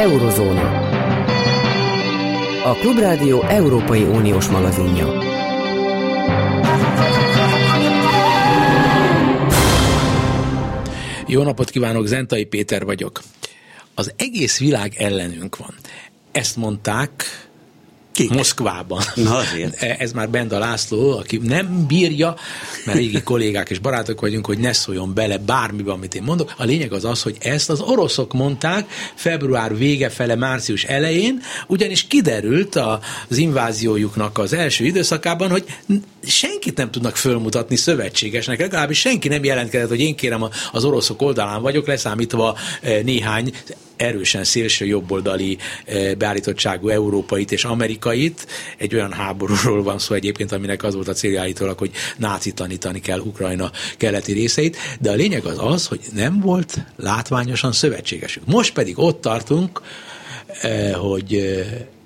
[0.00, 0.88] Eurozóna.
[2.64, 5.06] A Klubrádió Európai Uniós magazinja.
[11.26, 13.22] Jó napot kívánok, Zentai Péter vagyok.
[13.94, 15.74] Az egész világ ellenünk van.
[16.32, 17.24] Ezt mondták
[18.12, 18.30] Kik?
[18.30, 19.02] Moszkvában.
[19.14, 19.82] Na azért.
[19.82, 22.36] Ez már Benda László, aki nem bírja,
[22.84, 26.54] mert régi kollégák és barátok vagyunk, hogy ne szóljon bele bármiben, amit én mondok.
[26.56, 32.06] A lényeg az az, hogy ezt az oroszok mondták február vége fele, március elején, ugyanis
[32.06, 32.76] kiderült
[33.28, 35.64] az inváziójuknak az első időszakában, hogy
[36.22, 41.62] senkit nem tudnak fölmutatni szövetségesnek, legalábbis senki nem jelentkezett, hogy én kérem az oroszok oldalán
[41.62, 43.52] vagyok, leszámítva eh, néhány
[43.96, 48.46] erősen szélső jobboldali eh, beállítottságú európait és amerikait.
[48.78, 53.18] Egy olyan háborúról van szó egyébként, aminek az volt a célja állítólag, hogy nácitanítani kell
[53.18, 58.46] Ukrajna keleti részeit, de a lényeg az az, hogy nem volt látványosan szövetségesük.
[58.46, 59.80] Most pedig ott tartunk,
[60.60, 61.62] eh, hogy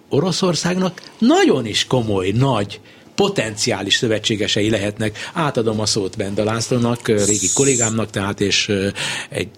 [0.09, 2.81] Oroszországnak nagyon is komoly, nagy
[3.15, 5.31] potenciális szövetségesei lehetnek.
[5.33, 8.73] Átadom a szót Benda Lászlónak, régi kollégámnak, tehát és
[9.29, 9.51] egy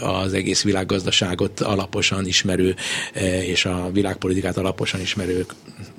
[0.00, 2.74] az egész világgazdaságot alaposan ismerő
[3.42, 5.46] és a világpolitikát alaposan ismerő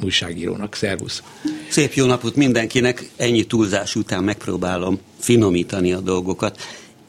[0.03, 0.75] újságírónak.
[0.75, 1.23] Szervusz!
[1.69, 3.09] Szép jó napot mindenkinek!
[3.16, 6.61] Ennyi túlzás után megpróbálom finomítani a dolgokat.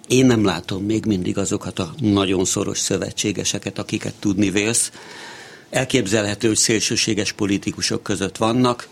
[0.09, 4.93] Én nem látom még mindig azokat a nagyon szoros szövetségeseket, akiket tudni vélsz.
[5.71, 8.89] Elképzelhető, hogy szélsőséges politikusok között vannak,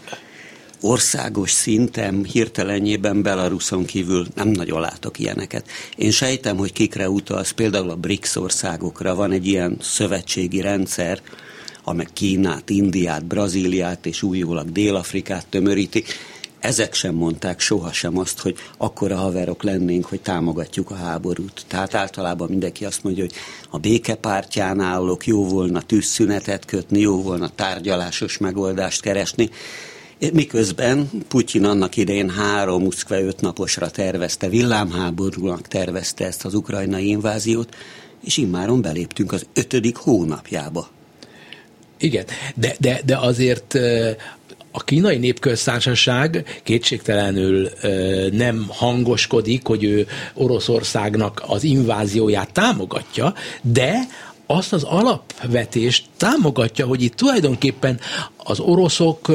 [0.80, 5.68] országos szinten hirtelenjében Belaruson kívül nem nagyon látok ilyeneket.
[5.96, 11.20] Én sejtem, hogy kikre utalsz, például a BRICS országokra van egy ilyen szövetségi rendszer,
[11.84, 16.04] amely Kínát, Indiát, Brazíliát és újólag Dél-Afrikát tömöríti.
[16.58, 21.64] Ezek sem mondták sohasem azt, hogy akkora haverok lennénk, hogy támogatjuk a háborút.
[21.68, 23.34] Tehát általában mindenki azt mondja, hogy
[23.70, 29.50] a békepártyán állok, jó volna tűzszünetet kötni, jó volna tárgyalásos megoldást keresni.
[30.32, 37.76] Miközben Putyin annak idején három, muszkve öt naposra tervezte, villámháborúnak tervezte ezt az ukrajnai inváziót,
[38.24, 40.88] és immáron beléptünk az ötödik hónapjába.
[41.98, 42.24] Igen,
[42.54, 43.74] de, de, de azért
[44.70, 47.68] a kínai népköztársaság kétségtelenül
[48.32, 53.98] nem hangoskodik, hogy ő Oroszországnak az invázióját támogatja, de
[54.46, 58.00] azt az alapvetést támogatja, hogy itt tulajdonképpen
[58.36, 59.32] az oroszok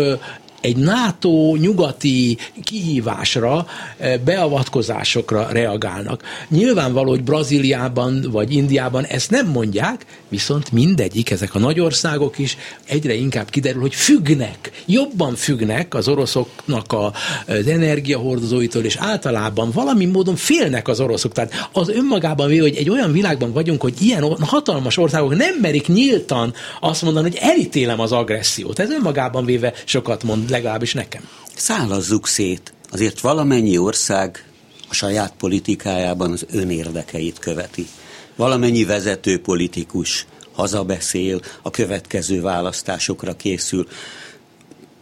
[0.62, 3.68] egy NATO nyugati kihívásra,
[3.98, 6.24] eh, beavatkozásokra reagálnak.
[6.50, 12.58] Nyilvánvaló, hogy Brazíliában vagy Indiában ezt nem mondják, viszont mindegyik, ezek a nagy országok is
[12.86, 17.14] egyre inkább kiderül, hogy függnek, jobban függnek az oroszoknak a,
[17.48, 21.32] az energiahordozóitól, és általában valami módon félnek az oroszok.
[21.32, 25.88] Tehát az önmagában véve, hogy egy olyan világban vagyunk, hogy ilyen hatalmas országok nem merik
[25.88, 28.80] nyíltan azt mondani, hogy elítélem az agressziót.
[28.80, 31.28] Ez önmagában véve sokat mond legalábbis nekem.
[31.56, 32.74] Szállazzuk szét.
[32.92, 34.46] Azért valamennyi ország
[34.90, 37.88] a saját politikájában az önérdekeit követi.
[38.36, 43.88] Valamennyi vezető politikus hazabeszél, a következő választásokra készül.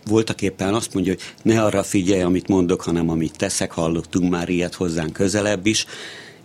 [0.06, 4.50] Voltak éppen azt mondja, hogy ne arra figyelj, amit mondok, hanem amit teszek, hallottunk már
[4.50, 5.86] ilyet hozzánk közelebb is,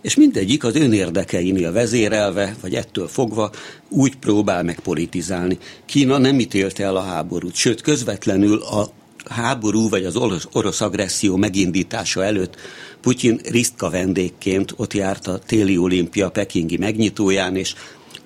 [0.05, 3.51] és mindegyik az önérdekeinél vezérelve, vagy ettől fogva
[3.89, 5.57] úgy próbál meg politizálni.
[5.85, 8.89] Kína nem ítélte el a háborút, sőt közvetlenül a
[9.29, 12.55] háború vagy az orosz, orosz agresszió megindítása előtt
[13.01, 17.73] Putyin Risztka vendégként ott járt a téli olimpia pekingi megnyitóján, és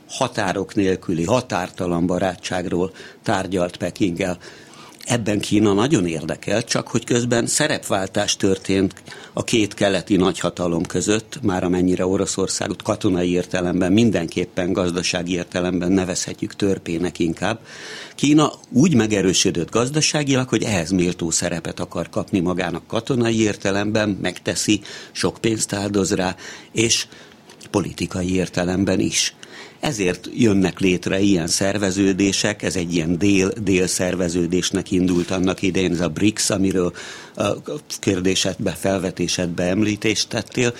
[0.10, 2.92] határok nélküli, határtalan barátságról
[3.24, 4.38] tárgyalt Pekinggel.
[5.09, 8.94] Ebben Kína nagyon érdekel, csak hogy közben szerepváltás történt
[9.34, 17.19] a két keleti nagyhatalom között, már amennyire Oroszországot katonai értelemben, mindenképpen gazdasági értelemben nevezhetjük törpének
[17.19, 17.59] inkább.
[18.16, 24.81] Kína úgy megerősödött gazdaságilag, hogy ehhez méltó szerepet akar kapni magának katonai értelemben, megteszi,
[25.12, 26.36] sok pénzt áldoz rá,
[26.72, 27.08] és
[27.72, 29.36] politikai értelemben is.
[29.80, 36.08] Ezért jönnek létre ilyen szerveződések, ez egy ilyen dél-dél szerveződésnek indult annak idején, ez a
[36.08, 36.94] BRICS, amiről
[37.36, 37.54] a
[38.00, 40.74] kérdésedbe, felvetésedbe említést tettél,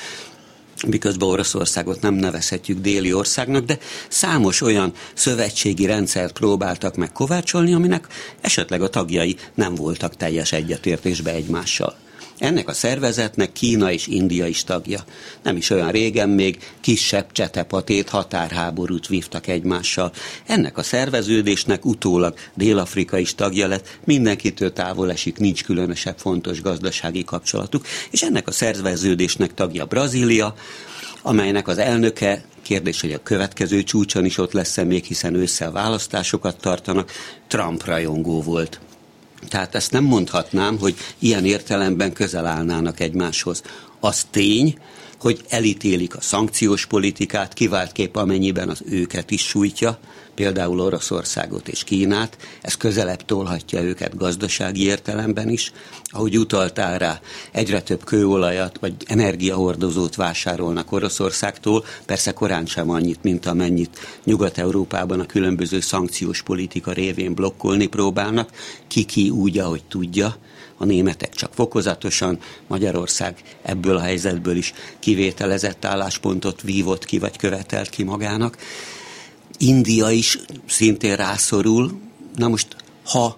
[0.88, 3.78] miközben Oroszországot nem nevezhetjük déli országnak, de
[4.10, 8.08] számos olyan szövetségi rendszert próbáltak meg kovácsolni, aminek
[8.42, 11.96] esetleg a tagjai nem voltak teljes egyetértésbe egymással.
[12.40, 15.04] Ennek a szervezetnek Kína és India is tagja.
[15.44, 20.12] Nem is olyan régen még kisebb csetepatét határháborút vívtak egymással.
[20.46, 27.24] Ennek a szerveződésnek utólag Dél-Afrika is tagja lett, mindenkitől távol esik, nincs különösebb fontos gazdasági
[27.24, 30.56] kapcsolatuk, és ennek a szerveződésnek tagja Brazília,
[31.22, 36.62] amelynek az elnöke, kérdés, hogy a következő csúcson is ott lesz-e még, hiszen ősszel választásokat
[36.62, 37.12] tartanak,
[37.48, 38.80] Trump rajongó volt.
[39.48, 43.62] Tehát ezt nem mondhatnám, hogy ilyen értelemben közel állnának egymáshoz.
[44.00, 44.78] Az tény,
[45.20, 50.00] hogy elítélik a szankciós politikát, kiváltképp amennyiben az őket is sújtja,
[50.40, 55.72] például Oroszországot és Kínát, ez közelebb tolhatja őket gazdasági értelemben is.
[56.04, 57.20] Ahogy utaltál rá,
[57.52, 65.26] egyre több kőolajat vagy energiahordozót vásárolnak Oroszországtól, persze korán sem annyit, mint amennyit Nyugat-Európában a
[65.26, 68.50] különböző szankciós politika révén blokkolni próbálnak,
[68.88, 70.36] ki-ki úgy, ahogy tudja,
[70.78, 77.90] a németek csak fokozatosan, Magyarország ebből a helyzetből is kivételezett álláspontot vívott ki, vagy követelt
[77.90, 78.58] ki magának.
[79.62, 82.00] India is szintén rászorul.
[82.36, 83.38] Na most, ha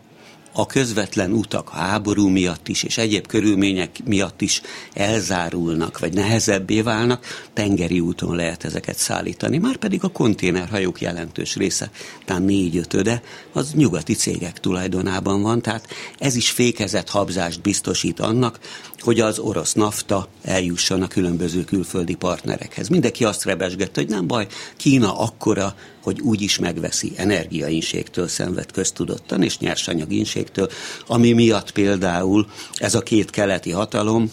[0.54, 4.62] a közvetlen utak a háború miatt is, és egyéb körülmények miatt is
[4.94, 9.58] elzárulnak, vagy nehezebbé válnak, tengeri úton lehet ezeket szállítani.
[9.58, 11.92] Már pedig a konténerhajók jelentős része,
[12.26, 13.22] talán négy-ötöde,
[13.54, 15.88] az nyugati cégek tulajdonában van, tehát
[16.20, 18.60] ez is fékezett habzást biztosít annak,
[19.00, 22.88] hogy az orosz nafta eljusson a különböző külföldi partnerekhez.
[22.88, 24.48] Mindenki azt rebesgette, hogy nem baj,
[24.78, 30.70] Kína akkora, hogy úgy is megveszi energiainségtől szenved köztudottan, és nyersanyagínségtől,
[31.08, 34.32] ami miatt például ez a két keleti hatalom,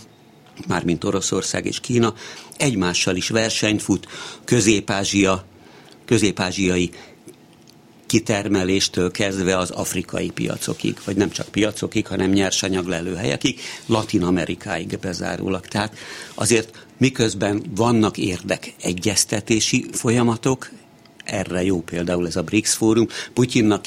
[0.67, 2.15] mármint Oroszország és Kína,
[2.57, 4.07] egymással is versenyt fut,
[4.45, 5.45] Közép-Ázsia,
[6.05, 6.91] közép-ázsiai
[8.07, 15.67] kitermeléstől kezdve az afrikai piacokig, vagy nem csak piacokig, hanem nyersanyag lelőhelyekig, Latin Amerikáig bezárólag.
[15.67, 15.97] Tehát
[16.35, 20.71] azért miközben vannak érdek egyeztetési folyamatok,
[21.29, 23.83] erre jó például ez a BRICS fórum, Putyinnak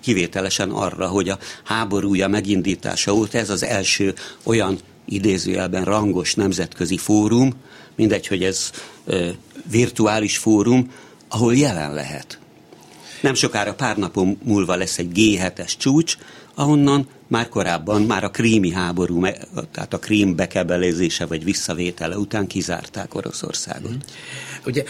[0.00, 7.52] kivételesen arra, hogy a háborúja megindítása óta ez az első olyan idézőjelben rangos nemzetközi fórum,
[7.96, 8.70] mindegy, hogy ez
[9.04, 9.28] ö,
[9.70, 10.90] virtuális fórum,
[11.28, 12.38] ahol jelen lehet.
[13.20, 16.16] Nem sokára pár napon múlva lesz egy G7-es csúcs,
[16.54, 19.26] ahonnan már korábban, már a krími háború,
[19.72, 23.90] tehát a krím bekebelezése vagy visszavétele után kizárták Oroszországot.
[23.90, 23.98] Mm.
[24.66, 24.84] Ugye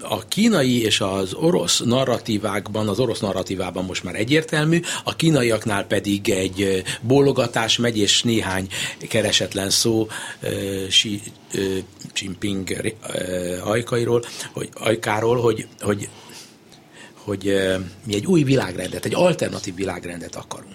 [0.00, 6.28] a kínai és az orosz narratívákban, az orosz narratívában most már egyértelmű, a kínaiaknál pedig
[6.28, 8.68] egy bólogatás megy, és néhány
[9.08, 10.08] keresetlen szó
[10.88, 11.22] Xi
[12.14, 12.94] Jinping
[13.64, 16.08] ajkairól, hogy, ajkáról, hogy, hogy
[17.24, 17.54] hogy
[18.06, 20.73] mi egy új világrendet, egy alternatív világrendet akarunk.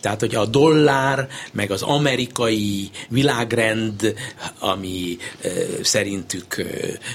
[0.00, 4.14] Tehát, hogy a dollár, meg az amerikai világrend,
[4.58, 5.16] ami
[5.82, 6.64] szerintük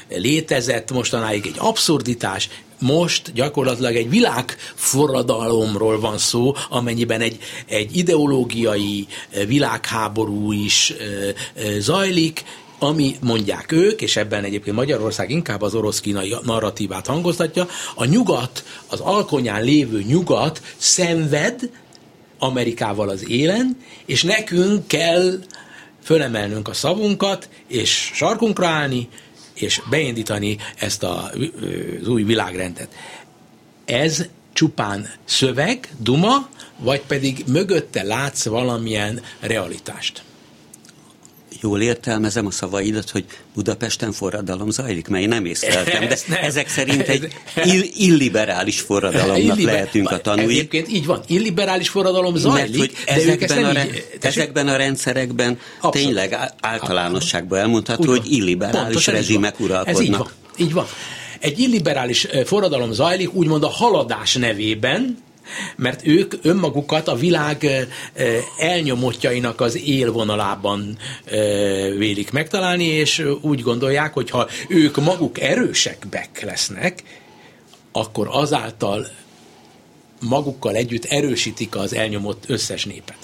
[0.09, 2.50] létezett mostanáig, egy abszurditás,
[2.80, 7.38] most gyakorlatilag egy világforradalomról van szó, amennyiben egy,
[7.68, 9.07] egy ideológiai
[9.48, 10.94] világháború is
[11.80, 12.44] zajlik,
[12.80, 19.00] ami mondják ők, és ebben egyébként Magyarország inkább az orosz-kínai narratívát hangoztatja, a nyugat, az
[19.00, 21.69] alkonyán lévő nyugat szenved
[22.39, 25.39] Amerikával az élen, és nekünk kell
[26.03, 29.07] fölemelnünk a szavunkat, és sarkunkra állni,
[29.53, 31.31] és beindítani ezt a,
[32.01, 32.95] az új világrendet.
[33.85, 40.23] Ez csupán szöveg, duma, vagy pedig mögötte látsz valamilyen realitást?
[41.62, 46.39] Jól értelmezem a szavaidat, hogy Budapesten forradalom zajlik, mert én nem észleltem, de nem.
[46.42, 47.33] ezek szerint egy
[47.98, 49.73] illiberális forradalomnak Illiber...
[49.73, 50.54] lehetünk a tanúi.
[50.54, 53.85] Egyébként így van, illiberális forradalom zajlik, mert, hogy ezekben, a, re...
[53.85, 54.04] így...
[54.21, 56.07] ezekben a rendszerekben Abszolút.
[56.07, 60.02] tényleg általánosságban elmondható, hogy illiberális Pontosan rezsimek uralkodnak.
[60.02, 60.30] Ez így van.
[60.57, 60.85] Így van.
[61.40, 65.26] Egy illiberális forradalom zajlik, úgymond a haladás nevében,
[65.75, 67.68] mert ők önmagukat a világ
[68.57, 70.97] elnyomottjainak az élvonalában
[71.97, 77.04] vélik megtalálni, és úgy gondolják, hogy ha ők maguk erősebbek lesznek,
[77.92, 79.07] akkor azáltal
[80.19, 83.18] magukkal együtt erősítik az elnyomott összes népet.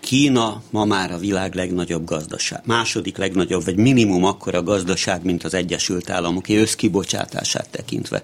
[0.00, 5.54] Kína ma már a világ legnagyobb gazdaság, második legnagyobb, vagy minimum akkora gazdaság, mint az
[5.54, 8.22] Egyesült Államok, összkibocsátását tekintve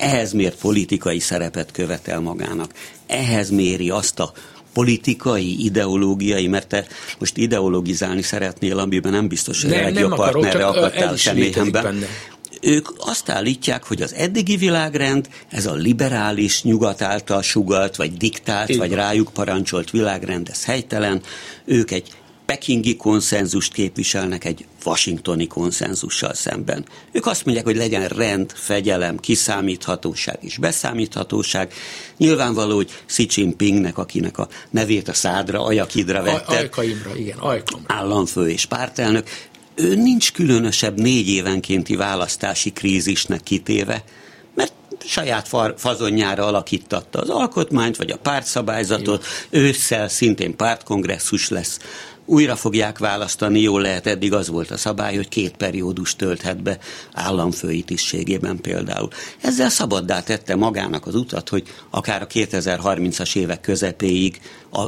[0.00, 2.72] ehhez miért politikai szerepet követel magának,
[3.06, 4.32] ehhez méri azt a
[4.72, 6.86] politikai, ideológiai, mert te
[7.18, 12.04] most ideologizálni szeretnél, amiben nem biztos, hogy nem, a legjobb partnerre akadtál személyemben.
[12.60, 18.68] Ők azt állítják, hogy az eddigi világrend, ez a liberális, nyugat által sugalt, vagy diktált,
[18.68, 21.22] Én vagy rájuk parancsolt világrend, ez helytelen.
[21.64, 22.08] Ők egy
[22.50, 26.84] pekingi konszenzust képviselnek egy washingtoni konszenzussal szemben.
[27.12, 31.72] Ők azt mondják, hogy legyen rend, fegyelem, kiszámíthatóság és beszámíthatóság.
[32.16, 36.56] Nyilvánvaló, hogy Xi Jinpingnek, akinek a nevét a szádra, ajakidra vette.
[36.56, 37.94] Ajkaimra, igen, ajkamra.
[37.94, 39.28] Államfő és pártelnök,
[39.74, 44.04] ő nincs különösebb négy évenkénti választási krízisnek kitéve,
[44.54, 44.72] mert
[45.04, 51.78] saját fazonjára alakítatta az alkotmányt, vagy a pártszabályzatot, ősszel szintén pártkongresszus lesz,
[52.30, 56.78] újra fogják választani, jól lehet, eddig az volt a szabály, hogy két periódus tölthet be
[57.12, 59.08] államfői tisztségében például.
[59.40, 64.40] Ezzel szabaddá tette magának az utat, hogy akár a 2030-as évek közepéig
[64.72, 64.84] a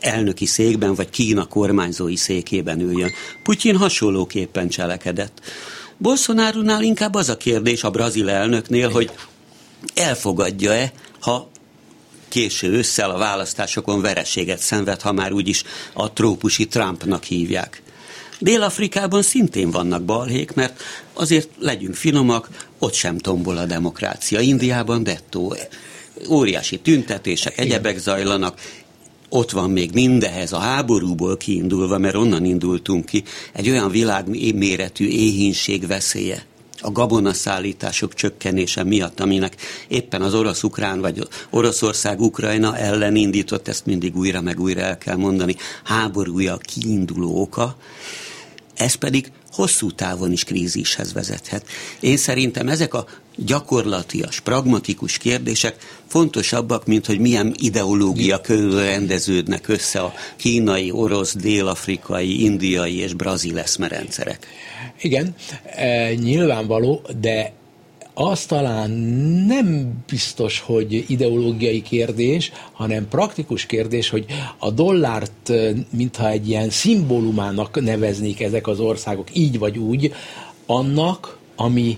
[0.00, 3.10] elnöki székben, vagy Kína kormányzói székében üljön.
[3.42, 5.40] Putyin hasonlóképpen cselekedett.
[5.98, 9.10] Bolsonaro-nál inkább az a kérdés a brazil elnöknél, hogy
[9.94, 11.48] elfogadja-e, ha
[12.28, 17.82] késő ősszel a választásokon vereséget szenved, ha már úgyis a trópusi Trumpnak hívják.
[18.38, 24.40] Dél-Afrikában szintén vannak balhék, mert azért legyünk finomak, ott sem tombol a demokrácia.
[24.40, 25.56] Indiában dettó,
[26.28, 28.60] óriási tüntetések, egyebek zajlanak,
[29.28, 35.86] ott van még mindehez a háborúból kiindulva, mert onnan indultunk ki, egy olyan világméretű éhínség
[35.86, 36.46] veszélye
[36.80, 39.56] a gabonaszállítások csökkenése miatt, aminek
[39.88, 45.56] éppen az orosz-ukrán vagy Oroszország-Ukrajna ellen indított, ezt mindig újra meg újra el kell mondani,
[45.84, 47.76] háborúja kiinduló oka,
[48.74, 51.66] ez pedig hosszú távon is krízishez vezethet.
[52.00, 53.06] Én szerintem ezek a
[53.36, 55.76] gyakorlatias, pragmatikus kérdések
[56.06, 63.58] fontosabbak, mint hogy milyen ideológia körül rendeződnek össze a kínai, orosz, dél-afrikai, indiai és brazil
[63.58, 64.46] eszmerendszerek.
[65.00, 65.34] Igen,
[65.76, 67.52] e, nyilvánvaló, de
[68.14, 68.90] az talán
[69.46, 74.24] nem biztos, hogy ideológiai kérdés, hanem praktikus kérdés, hogy
[74.58, 80.12] a dollárt, e, mintha egy ilyen szimbólumának neveznék ezek az országok, így vagy úgy,
[80.66, 81.96] annak, ami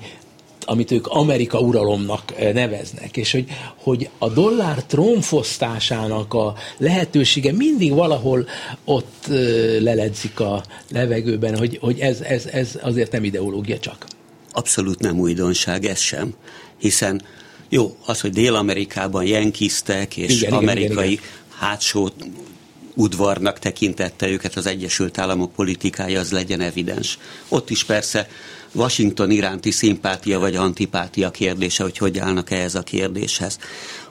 [0.68, 3.46] amit ők Amerika uralomnak eh, neveznek, és hogy,
[3.76, 8.48] hogy a dollár trónfosztásának a lehetősége mindig valahol
[8.84, 9.36] ott eh,
[9.80, 14.06] leledzik a levegőben, hogy, hogy ez, ez, ez azért nem ideológia csak.
[14.52, 16.34] Abszolút nem újdonság ez sem,
[16.78, 17.22] hiszen
[17.68, 21.24] jó, az, hogy Dél-Amerikában jenkiztek, és igen, amerikai igen, igen, igen.
[21.58, 22.10] hátsó
[22.94, 27.18] udvarnak tekintette őket az Egyesült Államok politikája, az legyen evidens.
[27.48, 28.28] Ott is persze
[28.72, 33.58] Washington iránti szimpátia vagy antipátia kérdése, hogy hogy állnak ehhez a kérdéshez.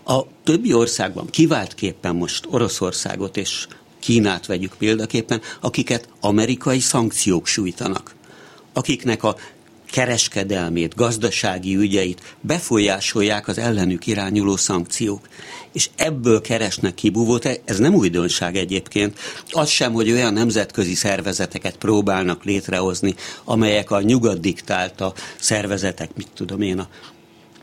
[0.05, 3.67] A többi országban, kiváltképpen most Oroszországot és
[3.99, 8.15] Kínát vegyük példaképpen, akiket amerikai szankciók sújtanak
[8.77, 9.35] akiknek a
[9.91, 15.27] kereskedelmét, gazdasági ügyeit befolyásolják az ellenük irányuló szankciók.
[15.74, 19.20] És ebből keresnek kibúvót, ez nem újdonság egyébként.
[19.50, 26.62] Az sem, hogy olyan nemzetközi szervezeteket próbálnak létrehozni, amelyek a nyugat diktálta szervezetek, mit tudom
[26.62, 26.88] én, a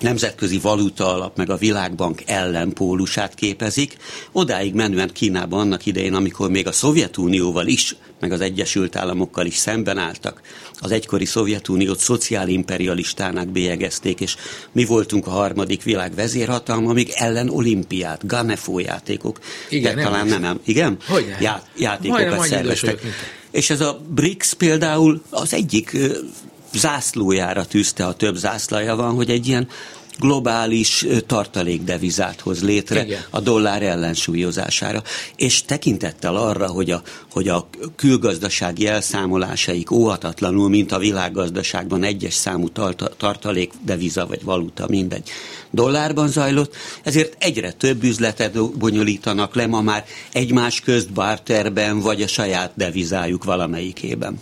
[0.01, 3.97] nemzetközi valuta alap meg a világbank ellenpólusát képezik.
[4.33, 9.57] Odáig menően Kínában annak idején, amikor még a Szovjetunióval is, meg az Egyesült Államokkal is
[9.57, 10.41] szemben álltak,
[10.81, 14.37] az egykori Szovjetuniót szociálimperialistának bélyegezték, és
[14.73, 19.39] mi voltunk a harmadik világ vezérhatalma, még ellen olimpiát, Ganefo játékok.
[19.69, 20.61] Igen, de nem talán nem, nem.
[20.65, 20.97] Igen?
[21.07, 23.01] Hogy Já, játékokat Majdnem szerveztek.
[23.51, 25.97] És ez a BRICS például az egyik
[26.75, 29.69] zászlójára tűzte, a több zászlaja van, hogy egy ilyen
[30.19, 33.23] globális tartalékdevizát hoz létre Igen.
[33.31, 35.03] a dollár ellensúlyozására.
[35.37, 37.03] És tekintettel arra, hogy a,
[37.33, 42.69] hogy a külgazdasági elszámolásaik óhatatlanul, mint a világgazdaságban egyes számú
[43.17, 45.31] tartalékdeviza vagy valuta, mindegy,
[45.71, 52.27] dollárban zajlott, ezért egyre több üzletet bonyolítanak le ma már egymás közt barterben, vagy a
[52.27, 54.41] saját devizájuk valamelyikében.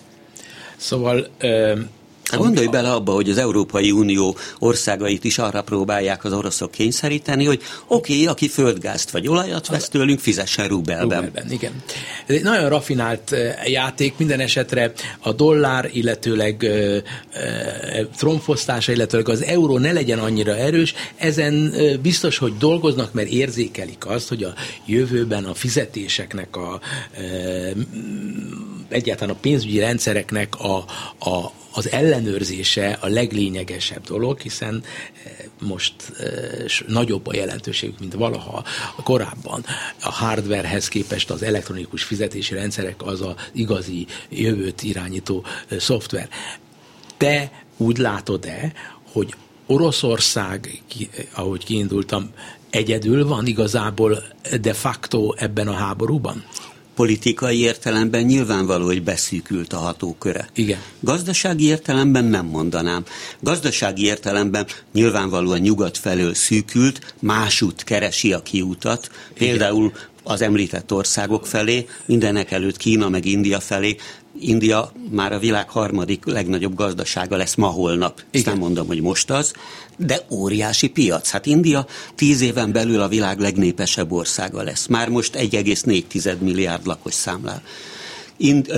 [0.77, 2.02] Szóval Hát
[2.37, 7.63] gondolj bele abba, hogy az Európai Unió országait is arra próbálják az oroszok kényszeríteni, hogy
[7.87, 11.25] oké, okay, aki földgázt vagy olajat vesz tőlünk, fizessen rubelben.
[11.25, 11.73] rubelben igen.
[12.27, 13.35] Ez egy nagyon rafinált
[13.67, 17.01] játék, minden esetre a dollár, illetőleg ö, ö,
[18.17, 24.29] tromfosztása, illetőleg az euró ne legyen annyira erős, ezen biztos, hogy dolgoznak, mert érzékelik azt,
[24.29, 24.55] hogy a
[24.87, 26.81] jövőben a fizetéseknek a
[28.89, 30.77] egyáltalán a pénzügyi rendszereknek a,
[31.19, 34.83] a, az ellenőrzése a leglényegesebb dolog, hiszen
[35.25, 38.65] eh, most eh, nagyobb a jelentőségük, mint valaha
[39.03, 39.65] korábban.
[40.03, 46.29] A hardwarehez képest az elektronikus fizetési rendszerek az a igazi jövőt irányító eh, szoftver.
[47.17, 48.73] Te úgy látod-e,
[49.13, 49.35] hogy
[49.67, 50.83] Oroszország,
[51.35, 52.31] ahogy kiindultam,
[52.71, 54.23] egyedül van igazából
[54.61, 56.45] de facto ebben a háborúban?
[56.95, 60.49] Politikai értelemben nyilvánvaló, hogy beszűkült a hatóköre.
[60.55, 60.79] Igen.
[61.01, 63.05] Gazdasági értelemben nem mondanám.
[63.41, 71.87] Gazdasági értelemben nyilvánvalóan nyugat felől szűkült, másút keresi a kiutat, például az említett országok felé,
[72.07, 73.97] mindenek előtt Kína meg India felé,
[74.41, 78.23] India már a világ harmadik legnagyobb gazdasága lesz ma holnap.
[78.31, 78.53] Igen.
[78.53, 79.53] Nem mondom, hogy most az,
[79.97, 81.31] de óriási piac.
[81.31, 84.87] Hát India tíz éven belül a világ legnépesebb országa lesz.
[84.87, 87.63] Már most 1,4 milliárd lakos számlál.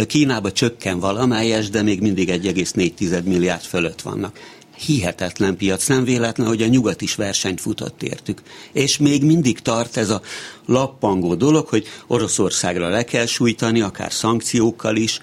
[0.06, 4.38] Kínába csökken valamelyes, de még mindig 1,4 milliárd fölött vannak
[4.76, 5.86] hihetetlen piac.
[5.86, 8.42] Nem véletlen, hogy a nyugat is versenyt futott értük.
[8.72, 10.22] És még mindig tart ez a
[10.66, 15.20] lappangó dolog, hogy Oroszországra le kell sújtani, akár szankciókkal is,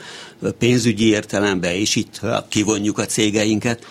[0.58, 3.86] pénzügyi értelemben, és itt kivonjuk a cégeinket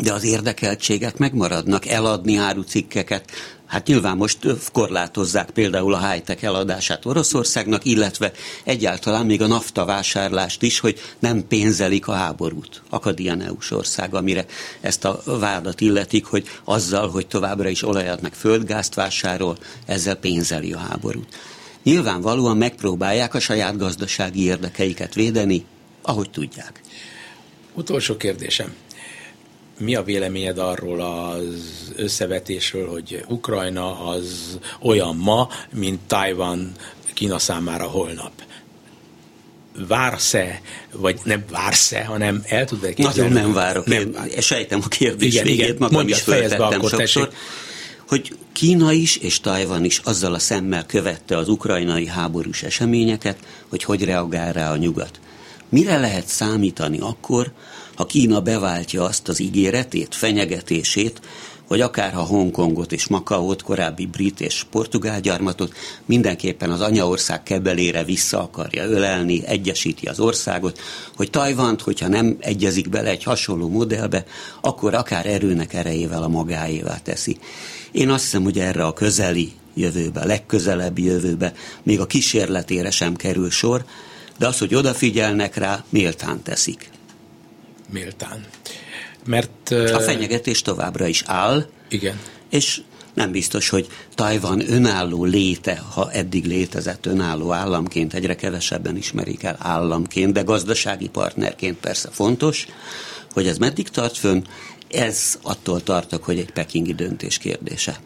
[0.00, 3.30] de az érdekeltségek megmaradnak, eladni árucikkeket.
[3.72, 4.38] Hát nyilván most
[4.72, 8.32] korlátozzák például a high-tech eladását Oroszországnak, illetve
[8.64, 12.82] egyáltalán még a nafta vásárlást is, hogy nem pénzelik a háborút.
[12.90, 14.46] Akad ilyen EU-s ország, amire
[14.80, 20.72] ezt a vádat illetik, hogy azzal, hogy továbbra is olajat meg földgázt vásárol, ezzel pénzeli
[20.72, 21.34] a háborút.
[21.82, 25.64] Nyilvánvalóan megpróbálják a saját gazdasági érdekeiket védeni,
[26.02, 26.80] ahogy tudják.
[27.74, 28.74] Utolsó kérdésem
[29.82, 36.72] mi a véleményed arról az összevetésről, hogy Ukrajna az olyan ma, mint Tajvan
[37.14, 38.32] Kína számára holnap?
[39.88, 40.60] vársz-e,
[40.92, 43.32] vagy nem vársz-e, hanem el tudod képzelni?
[43.32, 43.86] Nagyon nem várok.
[43.86, 47.28] Nem, én sejtem a kérdés igen, végét, igen, magam is föltettem sokszor, tessék.
[48.08, 53.36] hogy Kína is és Tajvan is azzal a szemmel követte az ukrajnai háborús eseményeket,
[53.68, 55.20] hogy hogy reagál rá a nyugat.
[55.68, 57.52] Mire lehet számítani akkor,
[57.94, 61.20] ha Kína beváltja azt az ígéretét, fenyegetését,
[61.72, 65.72] hogy akárha Hongkongot és Makaót, korábbi brit és portugál gyarmatot
[66.06, 70.80] mindenképpen az anyaország kebelére vissza akarja ölelni, egyesíti az országot,
[71.16, 74.24] hogy Tajvant, hogyha nem egyezik bele egy hasonló modellbe,
[74.60, 77.38] akkor akár erőnek erejével a magáévá teszi.
[77.92, 83.50] Én azt hiszem, hogy erre a közeli jövőbe, legközelebbi jövőbe még a kísérletére sem kerül
[83.50, 83.84] sor,
[84.38, 86.91] de az, hogy odafigyelnek rá, méltán teszik
[87.92, 88.44] méltán.
[89.26, 91.66] Mert, a fenyegetés továbbra is áll.
[91.88, 92.20] Igen.
[92.50, 92.80] És
[93.14, 99.56] nem biztos, hogy Tajvan önálló léte, ha eddig létezett önálló államként, egyre kevesebben ismerik el
[99.58, 102.66] államként, de gazdasági partnerként persze fontos,
[103.32, 104.42] hogy ez meddig tart fönn,
[104.92, 108.00] ez attól tartok, hogy egy pekingi döntés kérdése.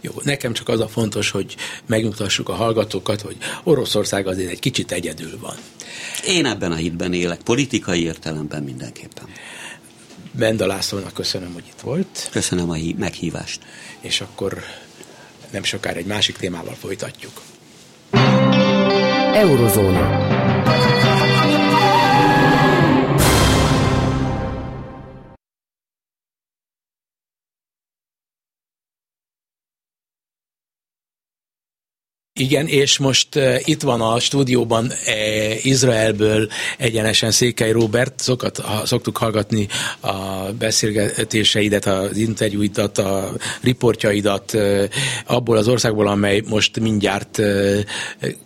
[0.00, 4.92] Jó, nekem csak az a fontos, hogy megnyugtassuk a hallgatókat, hogy Oroszország azért egy kicsit
[4.92, 5.56] egyedül van.
[6.26, 9.24] Én ebben a hitben élek, politikai értelemben mindenképpen.
[10.32, 12.28] Benda Lászlónak köszönöm, hogy itt volt.
[12.30, 13.60] Köszönöm a meghívást.
[14.00, 14.62] És akkor
[15.50, 17.42] nem sokára egy másik témával folytatjuk.
[19.34, 20.81] Eurozóna.
[32.42, 38.86] Igen, és most uh, itt van a stúdióban uh, Izraelből egyenesen Székely Robert, szokat, ha,
[38.86, 39.68] szoktuk hallgatni
[40.00, 40.12] a
[40.58, 44.82] beszélgetéseidet, az interjúidat, a riportjaidat uh,
[45.26, 47.78] abból az országból, amely most mindjárt uh,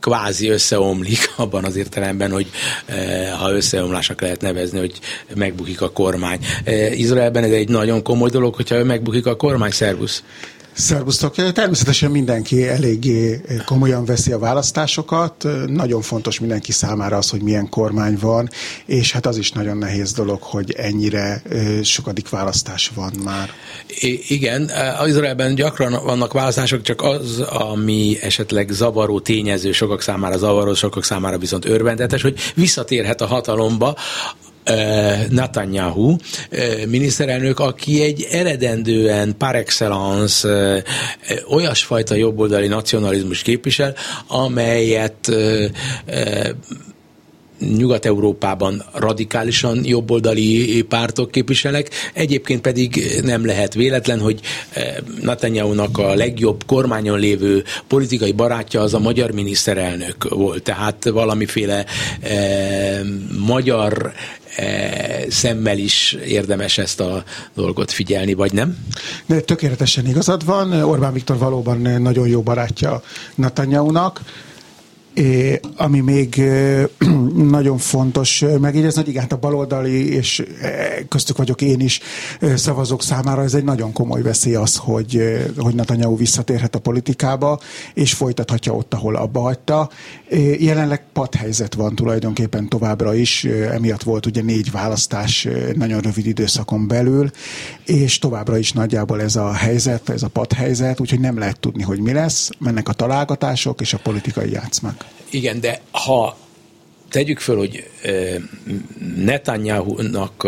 [0.01, 2.47] kvázi összeomlik, abban az értelemben, hogy
[2.89, 4.99] uh, ha összeomlásnak lehet nevezni, hogy
[5.35, 6.39] megbukik a kormány.
[6.67, 10.23] Uh, Izraelben ez egy nagyon komoly dolog, hogyha megbukik a kormány, szervusz!
[10.77, 11.35] Szervusztok!
[11.53, 15.47] Természetesen mindenki eléggé komolyan veszi a választásokat.
[15.67, 18.51] Nagyon fontos mindenki számára az, hogy milyen kormány van,
[18.87, 21.43] és hát az is nagyon nehéz dolog, hogy ennyire
[21.83, 23.51] sokadik választás van már.
[24.01, 30.39] I- igen, az Izraelben gyakran vannak választások, csak az, ami esetleg zavaró tényező, sokak számára
[30.39, 33.97] zavaró, sokak számára viszont örvendetes, hogy visszatérhet a hatalomba,
[35.31, 36.17] Netanyahu
[36.89, 40.49] miniszterelnök, aki egy eredendően par excellence
[41.49, 43.95] olyasfajta jobboldali nacionalizmus képvisel,
[44.27, 45.31] amelyet
[47.59, 54.41] Nyugat-Európában radikálisan jobboldali pártok képviselnek, egyébként pedig nem lehet véletlen, hogy
[55.23, 61.85] Netanyahu-nak a legjobb kormányon lévő politikai barátja az a magyar miniszterelnök volt, tehát valamiféle
[62.21, 63.01] eh,
[63.47, 64.13] magyar
[65.29, 68.79] szemmel is érdemes ezt a dolgot figyelni, vagy nem?
[69.27, 70.73] De tökéletesen igazad van.
[70.73, 73.03] Orbán Viktor valóban nagyon jó barátja
[73.35, 74.21] Netanyahu-nak.
[75.17, 76.43] É, ami még
[77.59, 80.47] nagyon fontos megjegyezni, hogy igen, hát a baloldali, és
[81.09, 82.01] köztük vagyok én is
[82.55, 85.23] szavazók számára, ez egy nagyon komoly veszély az, hogy,
[85.57, 87.61] hogy Netanyahu visszatérhet a politikába,
[87.95, 89.91] és folytathatja ott, ahol abba hagyta.
[90.59, 97.31] Jelenleg padhelyzet van tulajdonképpen továbbra is, emiatt volt ugye négy választás nagyon rövid időszakon belül,
[97.85, 102.01] és továbbra is nagyjából ez a helyzet, ez a padhelyzet, úgyhogy nem lehet tudni, hogy
[102.01, 105.06] mi lesz, mennek a találgatások és a politikai játszmák.
[105.31, 106.37] Igen, de ha
[107.17, 107.85] tegyük föl, hogy
[109.25, 110.47] Netanyahu-nak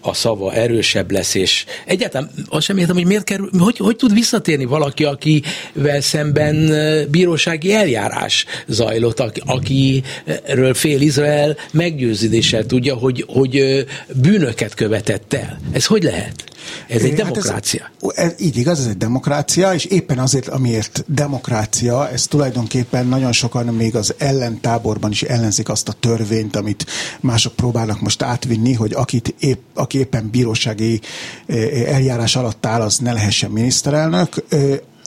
[0.00, 4.12] a szava erősebb lesz, és egyáltalán azt sem értem, hogy miért kerül, hogy, hogy tud
[4.12, 6.72] visszatérni valaki, akivel szemben
[7.10, 15.60] bírósági eljárás zajlott, akiről fél Izrael meggyőződéssel tudja, hogy, hogy bűnöket követett el.
[15.72, 16.44] Ez hogy lehet?
[16.86, 17.82] Ez egy demokrácia.
[17.82, 23.06] Hát ez, ez, így igaz, ez egy demokrácia, és éppen azért, amiért demokrácia, ez tulajdonképpen
[23.06, 26.86] nagyon sokan még az ellentáborban is ellenzik azt a törvényt, amit
[27.20, 31.00] mások próbálnak most átvinni, hogy akit épp, aki éppen bírósági
[31.86, 34.44] eljárás alatt áll, az ne lehessen miniszterelnök.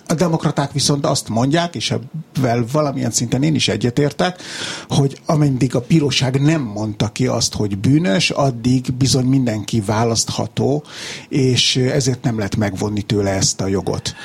[0.08, 4.42] A demokraták viszont azt mondják, és ebben valamilyen szinten én is egyetértek,
[4.88, 10.84] hogy ameddig a bíróság nem mondta ki azt, hogy bűnös, addig bizony mindenki választható,
[11.30, 14.16] és ezért nem lehet megvonni tőle ezt a jogot.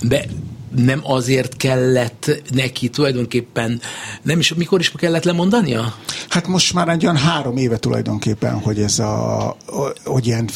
[0.00, 0.24] De
[0.76, 3.80] nem azért kellett neki tulajdonképpen,
[4.22, 5.94] nem is, mikor is kellett lemondania?
[6.28, 9.56] Hát most már egy olyan három éve tulajdonképpen, hogy ez a,
[10.04, 10.48] hogy ilyen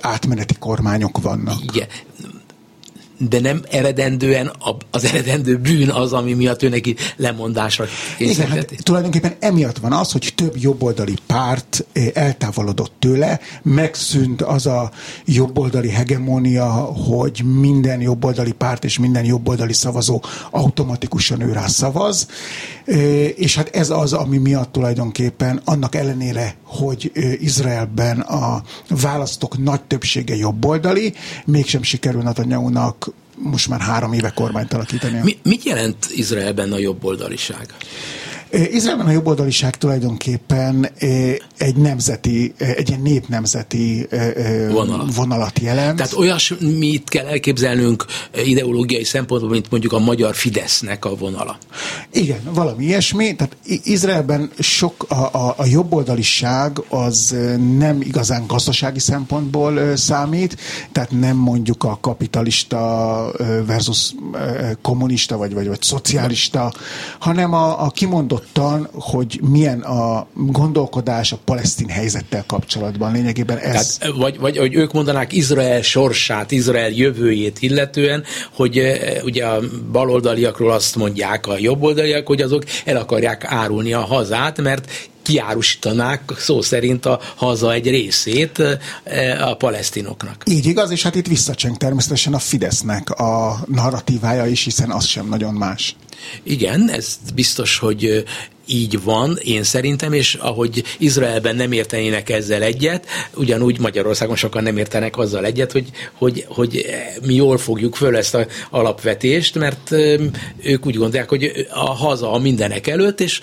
[0.00, 1.62] átmeneti kormányok vannak.
[1.62, 1.86] Igen
[3.18, 4.52] de nem eredendően
[4.90, 7.84] az eredendő bűn az, ami miatt ő neki lemondásra
[8.18, 14.66] Igen, hát tulajdonképpen emiatt van az, hogy több jobboldali párt eh, eltávolodott tőle, megszűnt az
[14.66, 14.90] a
[15.24, 16.70] jobboldali hegemónia,
[17.08, 22.28] hogy minden jobboldali párt és minden jobboldali szavazó automatikusan őrá szavaz,
[22.84, 22.98] eh,
[23.36, 29.82] és hát ez az, ami miatt tulajdonképpen annak ellenére, hogy eh, Izraelben a választók nagy
[29.82, 35.20] többsége jobboldali, mégsem sikerül Netanyahu-nak most már három éve kormányt alakítani.
[35.22, 37.74] Mi, mit jelent Izraelben a jobboldaliság?
[38.50, 40.90] Izraelben a jobboldaliság tulajdonképpen
[41.58, 44.08] egy nemzeti, egy ilyen népnemzeti
[44.70, 45.96] vonalat, vonalat jelent.
[45.96, 48.04] Tehát olyasmit kell elképzelnünk
[48.44, 51.58] ideológiai szempontból, mint mondjuk a magyar Fidesznek a vonala.
[52.12, 53.36] Igen, valami ilyesmi.
[53.36, 57.36] Tehát Izraelben sok a, a, a jobboldaliság az
[57.78, 60.56] nem igazán gazdasági szempontból számít,
[60.92, 63.32] tehát nem mondjuk a kapitalista
[63.66, 64.14] versus
[64.82, 66.72] kommunista vagy, vagy, vagy szocialista,
[67.18, 73.12] hanem a, a kimondott kimondottan, hogy milyen a gondolkodás a palesztin helyzettel kapcsolatban.
[73.12, 73.96] Lényegében ez...
[73.96, 79.60] Tehát, vagy, vagy hogy ők mondanák Izrael sorsát, Izrael jövőjét illetően, hogy eh, ugye a
[79.92, 84.90] baloldaliakról azt mondják a jobboldaliak, hogy azok el akarják árulni a hazát, mert
[85.22, 88.62] kiárusítanák szó szerint a haza egy részét
[89.04, 90.42] eh, a palesztinoknak.
[90.46, 95.28] Így igaz, és hát itt visszacseng természetesen a Fidesznek a narratívája is, hiszen az sem
[95.28, 95.96] nagyon más.
[96.42, 98.24] Igen, ez biztos, hogy
[98.68, 104.76] így van, én szerintem, és ahogy Izraelben nem értenének ezzel egyet, ugyanúgy Magyarországon sokan nem
[104.76, 106.86] értenek azzal egyet, hogy, hogy, hogy
[107.26, 109.90] mi jól fogjuk föl ezt a alapvetést, mert
[110.62, 113.40] ők úgy gondolják, hogy a haza a mindenek előtt, és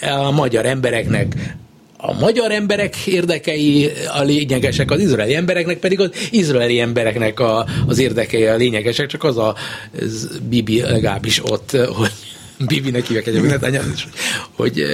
[0.00, 1.56] a magyar embereknek
[2.06, 7.98] a magyar emberek érdekei a lényegesek, az izraeli embereknek pedig az izraeli embereknek a, az
[7.98, 9.54] érdekei a lényegesek, csak az a
[10.00, 12.10] az Bibi legalábbis ott, hogy
[12.68, 14.08] Bibinek hívják egyébként,
[14.52, 14.84] hogy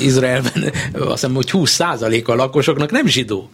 [0.00, 3.50] Izraelben azt hiszem, hogy 20 a lakosoknak nem zsidó.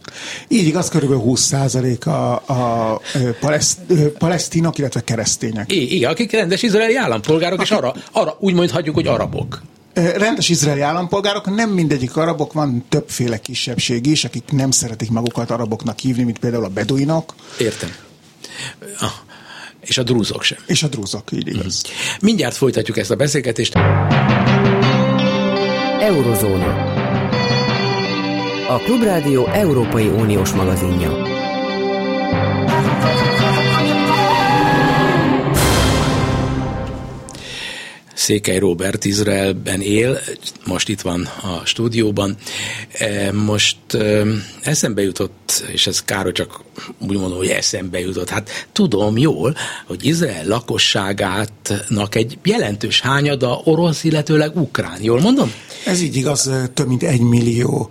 [0.49, 3.01] Így igaz, körülbelül 20 a, a
[3.41, 3.79] paleszt,
[4.19, 5.73] palesztinok, illetve keresztények.
[5.73, 7.71] Igen, akik rendes izraeli állampolgárok, akik...
[7.71, 9.63] és arra, arra úgy mondhatjuk, hogy arabok
[9.95, 15.99] rendes izraeli állampolgárok, nem mindegyik arabok, van többféle kisebbség is, akik nem szeretik magukat araboknak
[15.99, 17.35] hívni, mint például a beduinok.
[17.59, 17.91] Értem.
[18.99, 19.11] Ah.
[19.81, 20.59] És a drúzok sem.
[20.67, 21.83] És a drúzok, így igaz.
[21.89, 21.91] Mm.
[22.21, 23.75] Mindjárt folytatjuk ezt a beszélgetést.
[26.01, 26.91] Eurozóna.
[28.69, 31.32] A Klubrádió Európai Uniós magazinja.
[38.23, 40.21] Székely Robert Izraelben él,
[40.67, 42.37] most itt van a stúdióban.
[42.93, 44.23] E, most e,
[44.63, 46.61] eszembe jutott, és ez kár, csak
[46.99, 48.29] úgy mondom, hogy eszembe jutott.
[48.29, 49.57] Hát tudom jól,
[49.87, 54.99] hogy Izrael lakosságátnak egy jelentős hányada orosz, illetőleg ukrán.
[55.03, 55.53] Jól mondom?
[55.87, 57.91] Ez így igaz, több mint egy millió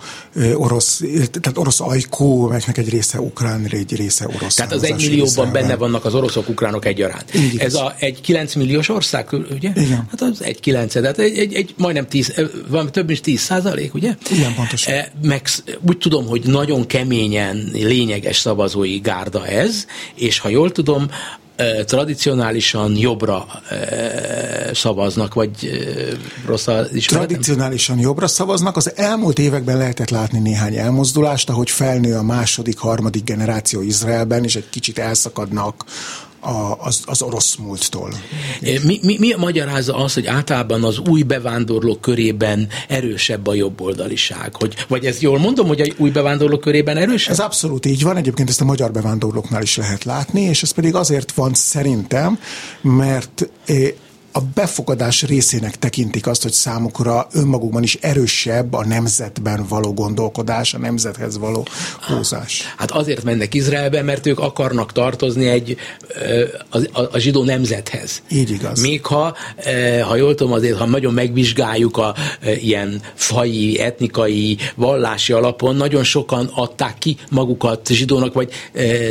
[0.54, 1.02] orosz,
[1.41, 4.56] tehát orosz ajkú, melynek egy része ukrán, egy része orosz.
[4.56, 7.32] Tehát az egy millióban benne vannak az oroszok, ukránok egyaránt.
[7.58, 9.72] Ez a, egy 9 milliós ország, ugye?
[9.76, 10.08] Igen.
[10.10, 12.34] Hát az egy 9, tehát egy, egy, egy majdnem 10,
[12.67, 14.15] van több mint 10 százalék, ugye?
[14.32, 14.94] Igen, pontosan.
[15.22, 15.48] Meg
[15.88, 18.38] úgy tudom, hogy nagyon keményen lényeges
[18.71, 21.10] szavazói gárda ez, és ha jól tudom,
[21.86, 23.45] tradicionálisan jobbra
[24.73, 25.69] szavaznak, vagy
[26.45, 27.27] rossz ismeretem?
[27.27, 28.75] Tradicionálisan jobbra szavaznak.
[28.77, 34.55] Az elmúlt években lehetett látni néhány elmozdulást, ahogy felnő a második, harmadik generáció Izraelben, és
[34.55, 35.86] egy kicsit elszakadnak
[36.41, 38.13] a, az, az orosz múlttól.
[38.62, 44.56] Mi, mi, mi magyarázza az, hogy általában az új bevándorlók körében erősebb a jobboldaliság?
[44.56, 47.34] Hogy, vagy ez jól mondom, hogy a új bevándorlók körében erősebb?
[47.34, 50.95] Ez abszolút így van, egyébként ezt a magyar bevándorlóknál is lehet látni, és ez pedig
[50.95, 52.39] azért van szerintem,
[52.82, 53.49] mert
[54.32, 60.78] a befogadás részének tekintik azt, hogy számukra önmagukban is erősebb a nemzetben való gondolkodás, a
[60.78, 61.65] nemzethez való
[62.08, 62.74] húzás.
[62.78, 65.78] Hát azért mennek Izraelbe, mert ők akarnak tartozni egy
[66.70, 68.22] a, a, a zsidó nemzethez.
[68.30, 68.82] Így igaz.
[68.82, 69.36] Még ha,
[70.08, 72.15] ha jól tudom, azért, ha nagyon megvizsgáljuk a
[72.62, 78.52] ilyen faji, etnikai, vallási alapon, nagyon sokan adták ki magukat zsidónak, vagy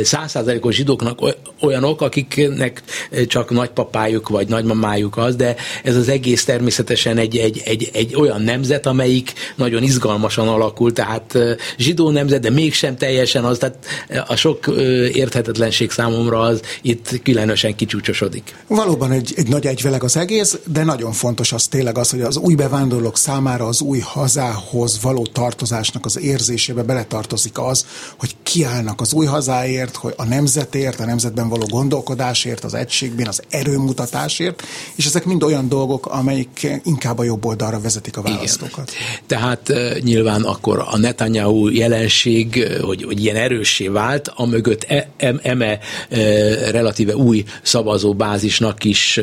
[0.03, 1.19] százszázalékos zsidóknak
[1.61, 2.83] olyanok, akiknek
[3.27, 8.15] csak nagypapájuk vagy nagymamájuk mondjuk az, de ez az egész természetesen egy, egy, egy, egy
[8.15, 11.37] olyan nemzet, amelyik nagyon izgalmasan alakul, tehát
[11.77, 13.85] zsidó nemzet, de mégsem teljesen az, tehát
[14.27, 14.67] a sok
[15.13, 18.55] érthetetlenség számomra az itt különösen kicsúcsosodik.
[18.67, 22.37] Valóban egy, egy nagy egyveleg az egész, de nagyon fontos az tényleg az, hogy az
[22.37, 27.85] új bevándorlók számára az új hazához való tartozásnak az érzésébe beletartozik az,
[28.17, 33.41] hogy kiállnak az új hazáért, hogy a nemzetért, a nemzetben való gondolkodásért, az egységben, az
[33.49, 34.63] erőmutatásért,
[35.01, 38.91] és ezek mind olyan dolgok, amelyik inkább a jobb oldalra vezetik a választókat.
[38.91, 39.19] Igen.
[39.27, 45.09] Tehát uh, nyilván akkor a Netanyahu jelenség, hogy, hogy ilyen erőssé vált, a mögött e,
[45.17, 45.79] e, eme
[46.11, 49.19] uh, relatíve új szavazóbázisnak is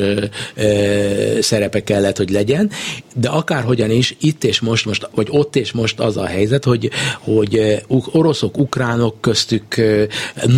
[1.39, 2.71] szerepe kellett, hogy legyen,
[3.15, 6.89] de akárhogyan is, itt és most, most vagy ott és most az a helyzet, hogy,
[7.19, 9.75] hogy oroszok, ukránok köztük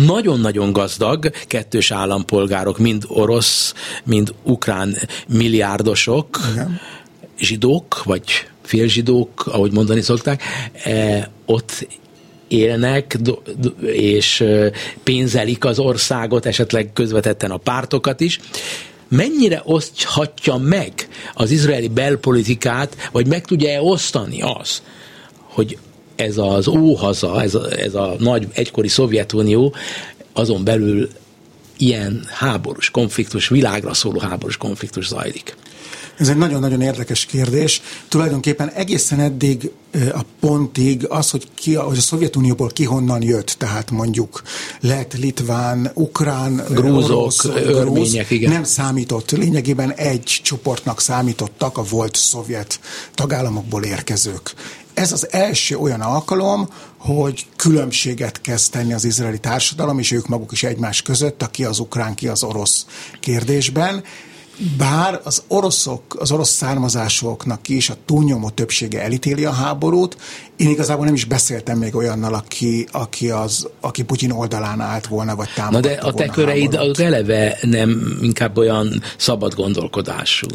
[0.06, 4.96] nagyon-nagyon gazdag kettős állampolgárok, mind orosz, mind ukrán
[5.28, 6.80] milliárdosok, Igen.
[7.38, 8.24] zsidók, vagy
[8.62, 10.42] félzsidók, ahogy mondani szokták,
[10.84, 11.86] e, ott
[12.48, 13.18] élnek,
[13.86, 14.72] és e,
[15.02, 18.40] pénzelik az országot, esetleg közvetetten a pártokat is.
[19.08, 20.92] Mennyire oszthatja meg
[21.34, 24.82] az izraeli belpolitikát, vagy meg tudja-e osztani az,
[25.36, 25.78] hogy
[26.16, 29.74] ez az óhaza, ez a, ez a nagy egykori Szovjetunió
[30.32, 31.08] azon belül
[31.82, 35.56] ilyen háborús konfliktus, világra szóló háborús konfliktus zajlik?
[36.16, 37.82] Ez egy nagyon-nagyon érdekes kérdés.
[38.08, 39.70] Tulajdonképpen egészen eddig
[40.12, 44.42] a pontig az, hogy, ki, hogy a Szovjetunióból ki honnan jött, tehát mondjuk
[44.80, 48.52] lett, litván, ukrán, grúzok, orosz, örmények, igen.
[48.52, 49.30] nem számított.
[49.30, 52.80] Lényegében egy csoportnak számítottak a volt szovjet
[53.14, 54.54] tagállamokból érkezők.
[54.94, 60.52] Ez az első olyan alkalom, hogy különbséget kezd tenni az izraeli társadalom, és ők maguk
[60.52, 62.86] is egymás között, aki az ukrán, ki az orosz
[63.20, 64.04] kérdésben,
[64.78, 70.16] bár az oroszok, az orosz származásoknak is a túlnyomó többsége elítéli a háborút,
[70.62, 75.36] én igazából nem is beszéltem még olyannal, aki, aki, az, aki Putyin oldalán állt volna,
[75.36, 80.46] vagy támogatta Na de a te köreid az eleve nem inkább olyan szabad gondolkodású.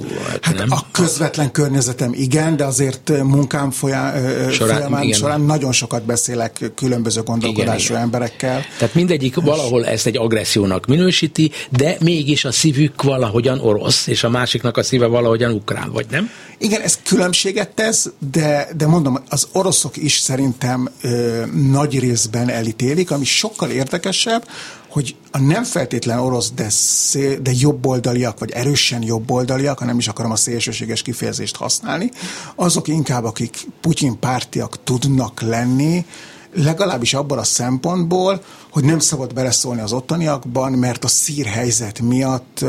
[0.41, 0.71] Hát nem?
[0.71, 7.21] A közvetlen környezetem igen, de azért munkám folyá, során, folyamán során nagyon sokat beszélek különböző
[7.21, 8.01] gondolkodású igen, igen.
[8.01, 8.62] emberekkel.
[8.77, 14.30] Tehát mindegyik valahol ezt egy agressziónak minősíti, de mégis a szívük valahogyan orosz, és a
[14.30, 16.30] másiknak a szíve valahogyan ukrán, vagy nem?
[16.58, 23.12] Igen, ez különbséget tesz, de, de mondom, az oroszok is szerintem ö, nagy részben elítélik,
[23.12, 24.47] ami sokkal érdekesebb,
[24.89, 30.08] hogy a nem feltétlen orosz, de, szé, de jobboldaliak, vagy erősen jobboldaliak, ha nem is
[30.08, 32.12] akarom a szélsőséges kifejezést használni,
[32.56, 36.06] azok inkább, akik Putyin pártiak tudnak lenni,
[36.53, 42.65] legalábbis abban a szempontból, hogy nem szabad beleszólni az ottaniakban, mert a szír helyzet miatt,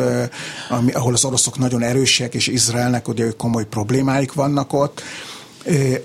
[0.68, 5.02] ami, ahol az oroszok nagyon erősek, és Izraelnek ugye komoly problémáik vannak ott,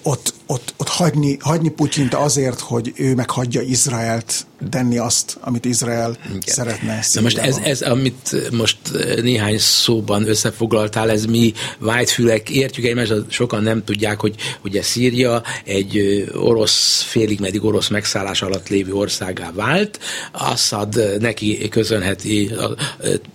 [0.03, 6.17] ott, ott, ott hagyni, hagyni Putyint azért, hogy ő meghagyja Izraelt tenni azt, amit Izrael
[6.27, 6.41] Igen.
[6.45, 6.99] szeretne.
[7.13, 8.77] Na most ez, ez, amit most
[9.21, 16.23] néhány szóban összefoglaltál, ez mi vájtfülek értjük egymást, sokan nem tudják, hogy ugye Szíria egy
[16.33, 19.99] orosz, félig meddig orosz megszállás alatt lévő országá vált,
[20.31, 22.51] Assad neki köszönheti,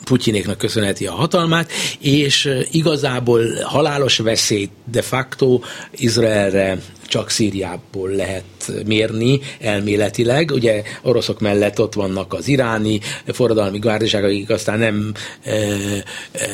[0.05, 8.44] Putyinéknak köszönheti a hatalmát, és igazából halálos veszély de facto Izraelre csak Szíriából lehet
[8.87, 10.51] mérni elméletileg.
[10.51, 16.47] Ugye oroszok mellett ott vannak az iráni forradalmi gárdiság, akik aztán nem e, e,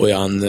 [0.00, 0.48] olyan e,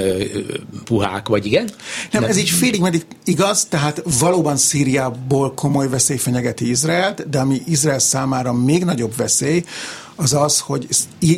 [0.83, 1.69] puhák, vagy igen?
[2.11, 7.39] Nem, nem, ez így félig meddig igaz, tehát valóban Szíriából komoly veszély fenyegeti Izraelt, de
[7.39, 9.63] ami Izrael számára még nagyobb veszély,
[10.15, 10.87] az az, hogy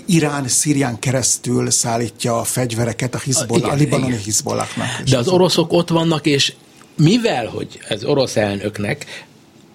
[0.06, 5.02] Irán Szírián keresztül szállítja a fegyvereket a, Hizbollah, a libanoni Hizbollahnak.
[5.10, 6.54] De az oroszok ott vannak, és
[7.02, 9.26] mivel, hogy ez orosz elnöknek,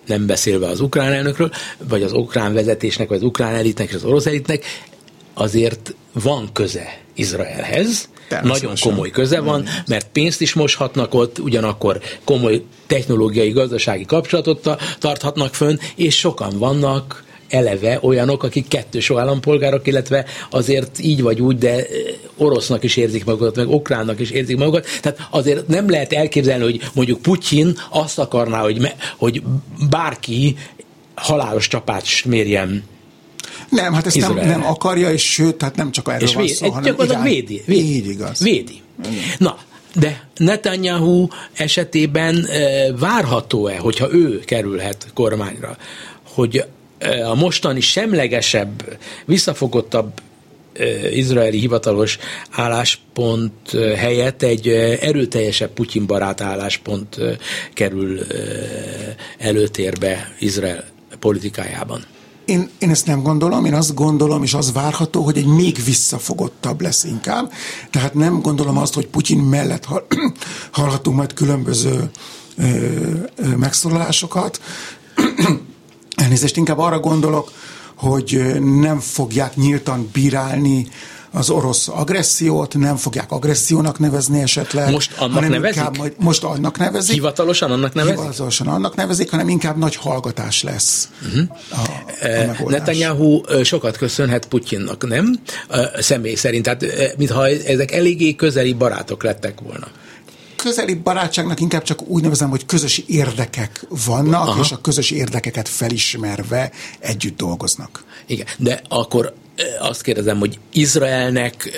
[0.06, 1.50] nem beszélve az ukrán elnökről,
[1.88, 4.64] vagy az ukrán vezetésnek, vagy az ukrán elitnek, és az orosz elitnek,
[5.34, 8.08] azért van köze Izraelhez,
[8.42, 15.54] nagyon komoly köze van, mert pénzt is moshatnak ott, ugyanakkor komoly technológiai, gazdasági kapcsolatot tarthatnak
[15.54, 21.86] fönn, és sokan vannak eleve olyanok, akik kettős állampolgárok, illetve azért így vagy úgy, de
[22.36, 24.86] orosznak is érzik magukat, meg ukránnak is érzik magukat.
[25.00, 29.42] Tehát azért nem lehet elképzelni, hogy mondjuk Putyin azt akarná, hogy, me, hogy
[29.90, 30.56] bárki
[31.14, 32.84] halálos csapást mérjen
[33.68, 36.70] nem, hát ezt nem, nem akarja, és sőt, tehát nem csak erről és van szó,
[36.70, 37.94] hanem irány, védi, védi.
[37.94, 38.42] Így igaz.
[38.42, 38.80] Védi.
[39.38, 39.58] Na,
[39.94, 45.76] de Netanyahu esetében e, várható-e, hogyha ő kerülhet kormányra,
[46.34, 46.64] hogy
[47.24, 50.20] a mostani semlegesebb, visszafogottabb
[51.12, 52.18] izraeli hivatalos
[52.50, 54.68] álláspont helyett egy
[55.00, 57.18] erőteljesebb Putyin barát álláspont
[57.74, 58.20] kerül
[59.38, 60.84] előtérbe Izrael
[61.18, 62.04] politikájában.
[62.44, 66.80] Én, én ezt nem gondolom, én azt gondolom, és az várható, hogy egy még visszafogottabb
[66.80, 67.52] lesz inkább.
[67.90, 70.06] Tehát nem gondolom azt, hogy Putyin mellett hall,
[70.70, 72.10] hallhatunk majd különböző
[72.56, 72.64] ö,
[73.36, 74.60] ö, megszólalásokat.
[76.16, 77.52] Elnézést, inkább arra gondolok,
[77.94, 80.88] hogy nem fogják nyíltan bírálni
[81.30, 84.90] az orosz agressziót, nem fogják agressziónak nevezni esetleg.
[84.90, 85.98] Most annak hanem nevezik?
[85.98, 87.14] Majd, most annak nevezik.
[87.14, 88.18] Hivatalosan annak nevezik?
[88.18, 91.48] Hivatalosan annak nevezik, hanem inkább nagy hallgatás lesz uh-huh.
[91.70, 95.40] a, a Netanyahu sokat köszönhet Putyinnak, nem?
[95.98, 96.84] Személy szerint, tehát
[97.16, 99.86] mintha ezek eléggé közeli barátok lettek volna
[100.56, 104.60] közeli barátságnak inkább csak úgy nevezem, hogy közös érdekek vannak, Aha.
[104.60, 108.04] és a közös érdekeket felismerve együtt dolgoznak.
[108.26, 109.34] Igen, de akkor
[109.78, 111.70] azt kérdezem, hogy Izraelnek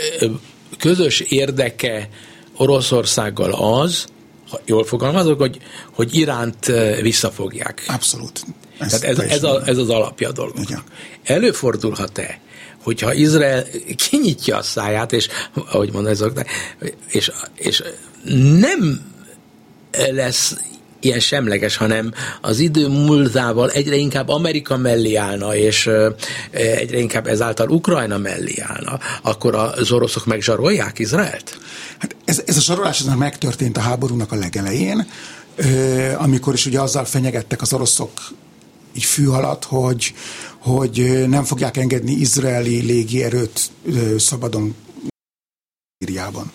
[0.79, 2.09] közös érdeke
[2.57, 4.07] Oroszországgal az,
[4.51, 5.59] ha jól fogalmazok, hogy,
[5.95, 7.85] hogy Iránt visszafogják.
[7.87, 8.45] Abszolút.
[8.79, 10.85] Ez, Tehát ez, ez, a, ez az alapja a dolgoknak.
[11.25, 12.41] Előfordulhat-e,
[12.83, 13.65] hogyha Izrael
[13.97, 16.13] kinyitja a száját, és ahogy mondom,
[17.09, 17.83] és, és
[18.61, 19.07] nem
[20.11, 20.57] lesz
[21.01, 25.91] ilyen semleges, hanem az idő múltával egyre inkább Amerika mellé állna, és
[26.51, 31.59] egyre inkább ezáltal Ukrajna mellé állna, akkor az oroszok megzsarolják Izraelt?
[31.99, 35.07] Hát ez, ez a zsarolás ez megtörtént a háborúnak a legelején,
[36.17, 38.11] amikor is ugye azzal fenyegettek az oroszok
[38.95, 40.15] így fű alatt, hogy,
[40.59, 43.71] hogy nem fogják engedni izraeli légierőt
[44.17, 44.75] szabadon
[45.99, 46.53] Szíriában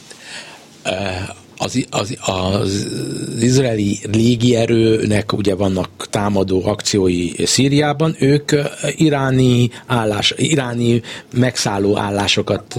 [1.57, 2.87] az, az, az
[3.39, 8.51] izraeli légierőnek ugye vannak támadó akciói Szíriában, ők
[8.95, 11.01] iráni állás, iráni
[11.33, 12.73] megszálló állásokat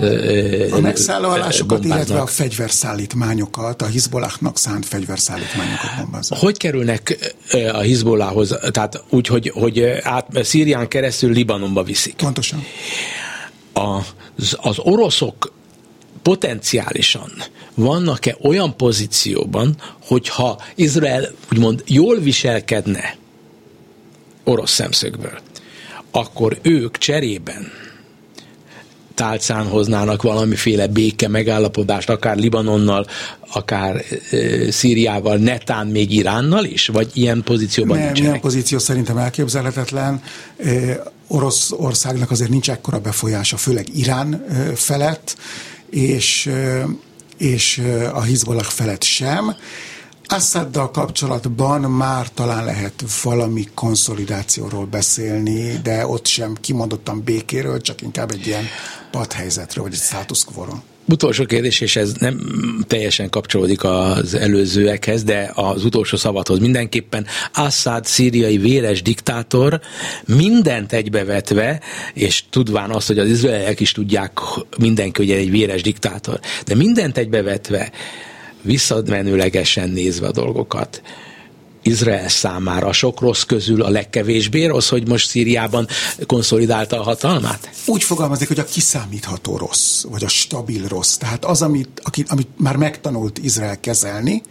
[0.71, 1.97] A megszálló állásokat, bombáznak.
[1.97, 6.39] illetve a fegyverszállítmányokat, a Hizbollahnak szánt fegyverszállítmányokat bombáznak.
[6.39, 7.35] Hogy kerülnek
[7.73, 12.15] a Hizbollahhoz, tehát úgy, hogy, hogy át, Szírián keresztül Libanonba viszik?
[12.15, 12.65] Pontosan.
[13.73, 15.53] Az, az oroszok
[16.25, 17.33] potenciálisan
[17.75, 23.17] vannak-e olyan pozícióban, hogyha Izrael úgymond jól viselkedne
[24.45, 25.39] orosz szemszögből,
[26.11, 27.73] akkor ők cserében
[29.15, 33.07] tálcán hoznának valamiféle béke megállapodást, akár Libanonnal,
[33.53, 33.97] akár
[34.31, 36.87] e, Szíriával, netán még Iránnal is?
[36.87, 38.31] Vagy ilyen pozícióban Nem, nincsenek?
[38.31, 40.23] ilyen pozíció szerintem elképzelhetetlen.
[40.57, 45.37] E, Oroszországnak azért nincs ekkora befolyása, főleg Irán e, felett
[45.95, 46.51] és,
[47.39, 49.57] és a Hizbollah felett sem.
[50.27, 58.31] Assaddal kapcsolatban már talán lehet valami konszolidációról beszélni, de ott sem kimondottan békéről, csak inkább
[58.31, 58.65] egy ilyen
[59.11, 60.83] padhelyzetről, vagy egy status quo-ról.
[61.09, 62.39] Utolsó kérdés, és ez nem
[62.87, 67.27] teljesen kapcsolódik az előzőekhez, de az utolsó szavathoz mindenképpen.
[67.55, 69.81] Assad szíriai véres diktátor
[70.27, 71.81] mindent egybevetve,
[72.15, 74.39] és tudván azt, hogy az izraeliek is tudják
[74.79, 77.91] mindenki, hogy egy véres diktátor, de mindent egybevetve,
[78.63, 81.03] visszamenőlegesen nézve a dolgokat,
[81.87, 85.87] Izrael számára sok rossz közül a legkevésbé rossz, hogy most Szíriában
[86.27, 87.71] konszolidálta a hatalmát?
[87.87, 91.17] Úgy fogalmazik, hogy a kiszámítható rossz, vagy a stabil rossz.
[91.17, 94.43] Tehát az, amit, akit, amit már megtanult Izrael kezelni,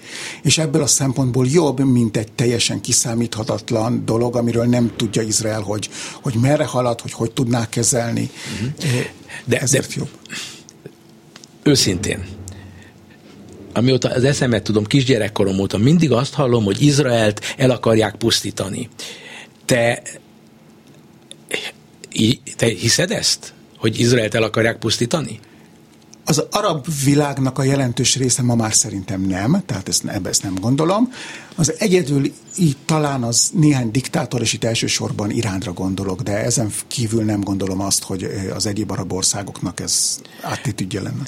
[0.44, 5.90] és ebből a szempontból jobb, mint egy teljesen kiszámíthatatlan dolog, amiről nem tudja Izrael, hogy,
[6.22, 8.30] hogy merre halad, hogy hogy tudná kezelni.
[8.54, 9.06] Uh-huh.
[9.46, 10.10] De, Ezért de, jobb.
[11.64, 12.26] Őszintén,
[13.74, 18.90] amióta az eszemet tudom, kisgyerekkorom óta mindig azt hallom, hogy Izraelt el akarják pusztítani.
[19.66, 20.02] Te,
[22.56, 23.54] te hiszed ezt?
[23.78, 25.40] Hogy Izraelt el akarják pusztítani?
[26.26, 30.56] Az arab világnak a jelentős része ma már szerintem nem, tehát ezt, ebbe ezt nem
[30.62, 31.14] gondolom.
[31.56, 37.24] Az egyedül így talán az néhány diktátor, és itt elsősorban Iránra gondolok, de ezen kívül
[37.24, 41.24] nem gondolom azt, hogy az egyéb arab országoknak ez attitűdje lenne.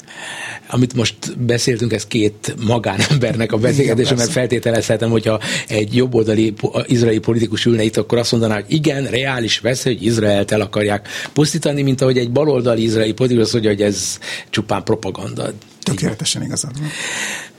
[0.68, 6.54] Amit most beszéltünk, ez két magánembernek a beszélgetése, mert feltételezhetem, hogyha egy jobboldali
[6.86, 11.08] izraeli politikus ülne itt, akkor azt mondaná, hogy igen, reális veszély, hogy Izraelt el akarják
[11.32, 14.18] pusztítani, mint ahogy egy baloldali izraeli politikus azt mondja, hogy ez
[14.50, 15.52] csupán propaganda.
[15.82, 16.88] Tökéletesen igazad van.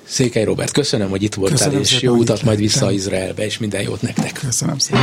[0.07, 2.91] Székely Robert, köszönöm, hogy itt voltál, köszönöm és jó utat majd vissza te.
[2.91, 4.31] Izraelbe, és minden jót nektek.
[4.31, 5.01] Köszönöm szépen.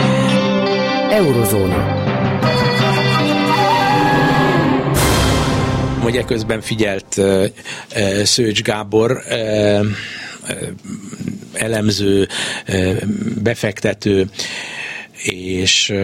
[1.11, 2.02] Eurozóna.
[6.00, 7.44] Hogy közben figyelt uh,
[7.96, 9.86] uh, Szőcs Gábor, uh,
[11.52, 12.28] elemző,
[13.42, 14.28] befektető,
[15.22, 15.94] és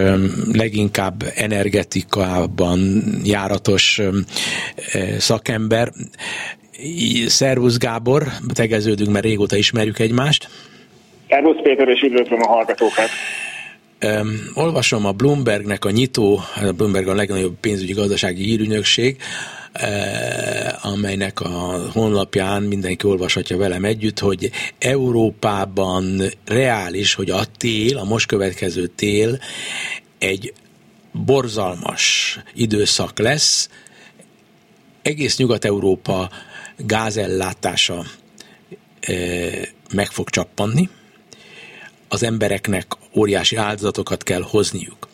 [0.53, 4.01] leginkább energetikában járatos
[5.19, 5.93] szakember.
[7.27, 10.49] Szervusz Gábor, tegeződünk, mert régóta ismerjük egymást.
[11.29, 13.09] Szervusz Péter, és üdvözlöm a hallgatókat.
[14.05, 19.17] Um, olvasom a Bloombergnek a nyitó, a Bloomberg a legnagyobb pénzügyi gazdasági hírügynökség,
[19.83, 28.05] uh, amelynek a honlapján mindenki olvashatja velem együtt, hogy Európában reális, hogy a tél, a
[28.05, 29.39] most következő tél
[30.19, 30.53] egy
[31.13, 33.69] borzalmas időszak lesz,
[35.03, 36.31] egész Nyugat-Európa
[36.87, 38.05] gázellátása
[39.93, 40.89] meg fog csappanni,
[42.09, 45.09] az embereknek óriási áldozatokat kell hozniuk.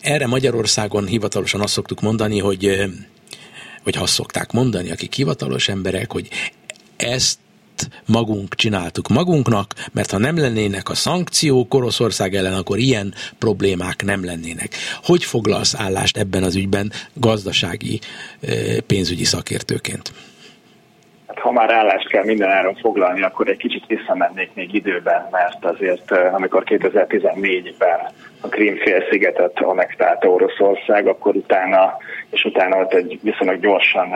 [0.00, 2.90] Erre Magyarországon hivatalosan azt szoktuk mondani, hogy,
[3.82, 6.28] vagy azt szokták mondani, akik hivatalos emberek, hogy
[6.96, 7.38] ezt
[8.06, 14.24] magunk csináltuk magunknak, mert ha nem lennének a szankciók Oroszország ellen, akkor ilyen problémák nem
[14.24, 14.76] lennének.
[15.02, 18.00] Hogy foglalsz állást ebben az ügyben gazdasági,
[18.86, 20.12] pénzügyi szakértőként?
[21.44, 26.10] Ha már állást kell minden áron foglalni, akkor egy kicsit visszamennék még időben, mert azért
[26.10, 27.98] amikor 2014-ben
[28.40, 31.96] a Krímfélszigetet anektálta Oroszország, akkor utána,
[32.30, 34.08] és utána ott egy viszonylag gyorsan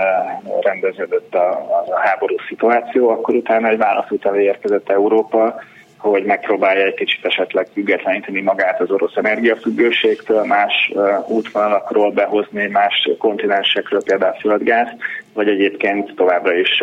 [0.61, 1.49] rendeződött a,
[1.91, 5.61] a háború szituáció, akkor utána egy válasz után érkezett Európa,
[5.99, 10.93] hogy megpróbálja egy kicsit esetleg függetleníteni magát az orosz energiafüggőségtől, más
[11.27, 14.89] útvonalakról behozni, más kontinensekről, például földgáz,
[15.35, 16.83] vagy egyébként továbbra is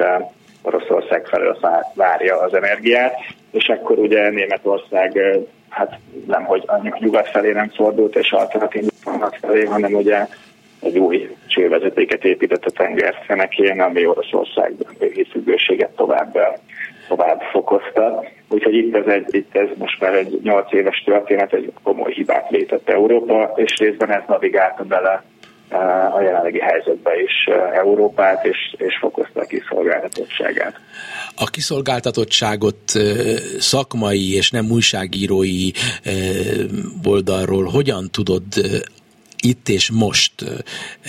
[0.62, 1.58] Oroszország felől
[1.94, 3.16] várja az energiát,
[3.52, 5.22] és akkor ugye Németország
[5.70, 6.64] hát nem, hogy
[7.00, 8.84] nyugat felé nem fordult, és alternatív
[9.42, 10.28] felé, hanem ugye
[10.82, 14.74] egy új csővezetéket épített a tenger fenekén, ami Oroszország
[15.32, 16.38] függőséget tovább
[18.78, 22.90] itt ez, egy, itt ez most már egy 8 éves történet, egy komoly hibát létett
[22.90, 25.24] Európa, és részben ez navigálta bele
[25.70, 30.80] eh, a jelenlegi helyzetbe is eh, Európát, és, és fokozta a kiszolgáltatottságát.
[31.36, 33.04] A kiszolgáltatottságot eh,
[33.60, 35.70] szakmai és nem újságírói
[37.04, 38.44] oldalról hogyan tudod
[39.46, 40.34] itt és most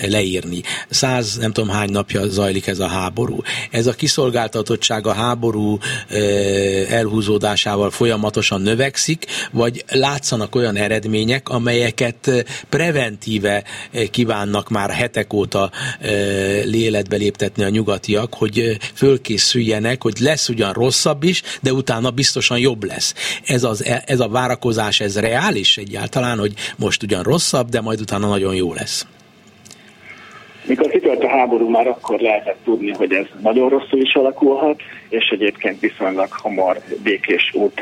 [0.01, 0.61] leírni.
[0.89, 3.41] Száz nem tudom hány napja zajlik ez a háború.
[3.71, 5.77] Ez a kiszolgáltatottság a háború
[6.89, 13.63] elhúzódásával folyamatosan növekszik, vagy látszanak olyan eredmények, amelyeket preventíve
[14.11, 15.71] kívánnak már hetek óta
[16.63, 22.83] léletbe léptetni a nyugatiak, hogy fölkészüljenek, hogy lesz ugyan rosszabb is, de utána biztosan jobb
[22.83, 23.13] lesz.
[23.45, 28.26] Ez, az, ez a várakozás, ez reális egyáltalán, hogy most ugyan rosszabb, de majd utána
[28.27, 29.07] nagyon jó lesz.
[30.67, 35.29] Mikor kitört a háború, már akkor lehetett tudni, hogy ez nagyon rosszul is alakulhat, és
[35.29, 37.81] egyébként viszonylag hamar békés út,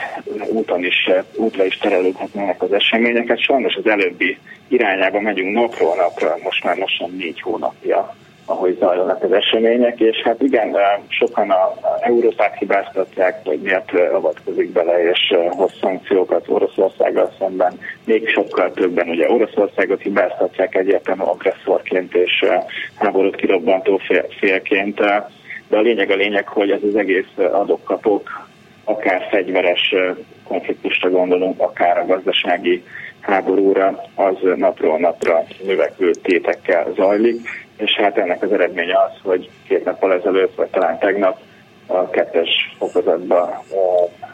[0.52, 3.40] úton is, útra is terelődhetnének az eseményeket.
[3.42, 4.38] Sajnos az előbbi
[4.68, 8.16] irányába megyünk napról napra, most már lassan négy hónapja
[8.46, 10.78] ahogy zajlanak az események, és hát igen,
[11.08, 17.80] sokan a, Európát hibáztatják, hogy miért avatkozik bele, és hoz szankciókat Oroszországgal szemben.
[18.06, 22.46] Még sokkal többen ugye Oroszországot hibáztatják egyértelmű agresszorként és
[22.96, 25.00] háborút kirobbantó fél, félként.
[25.70, 28.48] De a lényeg a lényeg, hogy ez az egész adokkapok,
[28.84, 29.96] akár fegyveres
[30.48, 32.84] konfliktusra gondolunk, akár a gazdasági
[33.20, 39.86] háborúra, az napról napra növekvő tétekkel zajlik és hát ennek az eredménye az, hogy két
[39.86, 41.40] nappal ezelőtt, vagy talán tegnap
[41.86, 43.64] a kettes fokozatba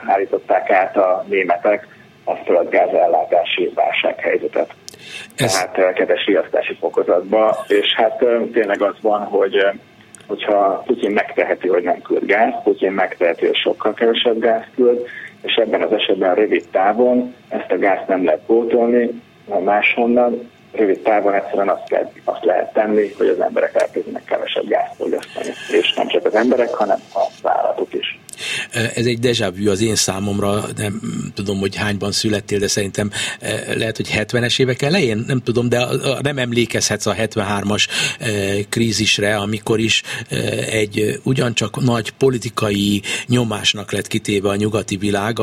[0.05, 1.87] állították át a németek
[2.23, 4.73] a földgázellátási válsághelyzetet.
[5.35, 5.69] Ez...
[5.71, 8.17] Tehát kettes riasztási fokozatba, és hát
[8.53, 9.65] tényleg az van, hogy
[10.27, 15.07] hogyha Putyin megteheti, hogy nem küld gáz, Putyin megteheti, hogy sokkal kevesebb gáz küld,
[15.41, 19.21] és ebben az esetben rövid távon ezt a gázt nem lehet pótolni
[19.63, 24.95] máshonnan, rövid távon egyszerűen azt, kell, azt lehet tenni, hogy az emberek elkezdenek kevesebb gázt
[24.95, 28.19] fogyasztani, és nem csak az emberek, hanem a vállalatok is.
[28.71, 31.01] Ez egy déjà vu az én számomra, nem
[31.33, 33.11] tudom, hogy hányban születtél, de szerintem
[33.75, 35.87] lehet, hogy 70-es évek elején, nem tudom, de
[36.21, 37.87] nem emlékezhetsz a 73-as
[38.69, 40.01] krízisre, amikor is
[40.69, 45.39] egy ugyancsak nagy politikai nyomásnak lett kitéve a nyugati világ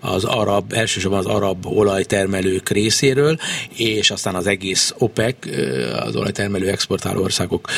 [0.00, 3.38] az arab, elsősorban az arab olajtermelők részéről,
[3.76, 5.36] és aztán az egész OPEC,
[6.00, 7.68] az olajtermelő exportáló országok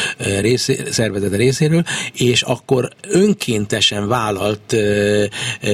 [0.41, 5.31] részé, szervezete részéről, és akkor önkéntesen vállalt mutat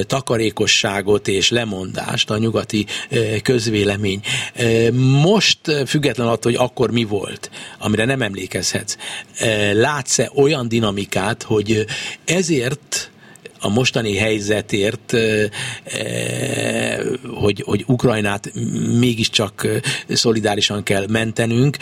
[0.07, 2.85] takarékosságot és lemondást a nyugati
[3.43, 4.21] közvélemény.
[5.21, 8.95] Most független attól, hogy akkor mi volt, amire nem emlékezhetsz,
[9.73, 11.85] látsz-e olyan dinamikát, hogy
[12.25, 13.11] ezért
[13.61, 15.13] a mostani helyzetért,
[17.39, 18.51] hogy, hogy Ukrajnát
[18.99, 19.67] mégiscsak
[20.07, 21.77] szolidárisan kell mentenünk.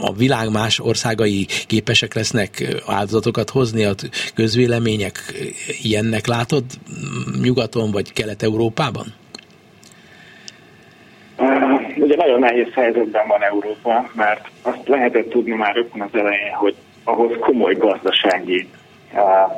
[0.00, 3.94] A világ más országai képesek lesznek áldozatokat hozni, a
[4.34, 5.18] közvélemények
[5.82, 6.64] ilyennek látod
[7.42, 9.06] nyugaton vagy Kelet-Európában?
[11.96, 16.74] Ugye nagyon nehéz helyzetben van Európa, mert azt lehetett tudni már rögtön az elején, hogy
[17.04, 18.68] ahhoz komoly gazdasági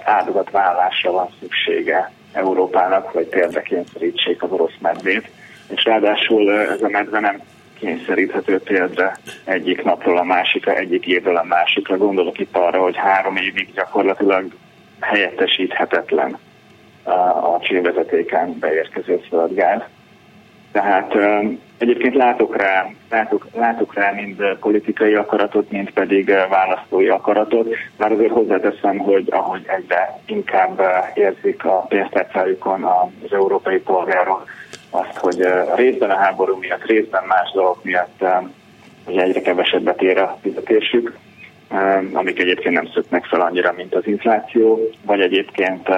[0.05, 5.31] áldozatvállalásra van szüksége Európának, hogy térdre kényszerítsék az orosz medvét,
[5.69, 7.41] és ráadásul ez a medve nem
[7.79, 11.97] kényszeríthető térdre egyik napról a másikra, egyik évről a másikra.
[11.97, 14.53] Gondolok itt arra, hogy három évig gyakorlatilag
[15.01, 16.39] helyettesíthetetlen
[17.43, 19.83] a csővezetéken beérkező földgáz.
[20.73, 21.15] Tehát
[21.79, 28.33] egyébként látok rá, látok, látok rá mind politikai akaratot, mind pedig választói akaratot, már azért
[28.33, 30.83] hozzáteszem, hogy ahogy egyre inkább
[31.15, 34.45] érzik a pénztárcájukon az európai polgárok
[34.91, 38.25] azt, hogy részben a háború miatt, részben más dolgok miatt
[39.05, 41.17] hogy egyre kevesebbet ér a fizetésük,
[42.13, 45.89] amik egyébként nem szöknek fel annyira, mint az infláció, vagy egyébként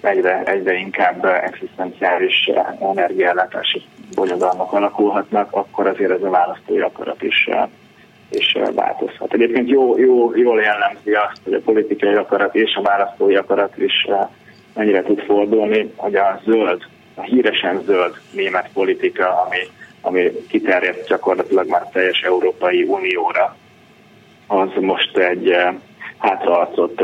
[0.00, 2.50] egyre, egyre inkább egzisztenciális
[2.80, 3.82] energiállátási
[4.14, 7.48] bonyodalmak alakulhatnak, akkor azért ez a választói akarat is,
[8.30, 9.32] is változhat.
[9.32, 14.06] Egyébként jó, jó, jól jellemzi azt, hogy a politikai akarat és a választói akarat is
[14.74, 16.82] mennyire tud fordulni, hogy a zöld,
[17.14, 19.58] a híresen zöld német politika, ami,
[20.00, 23.56] ami kiterjedt gyakorlatilag már teljes Európai Unióra,
[24.46, 25.56] az most egy
[26.18, 27.02] hátraarcot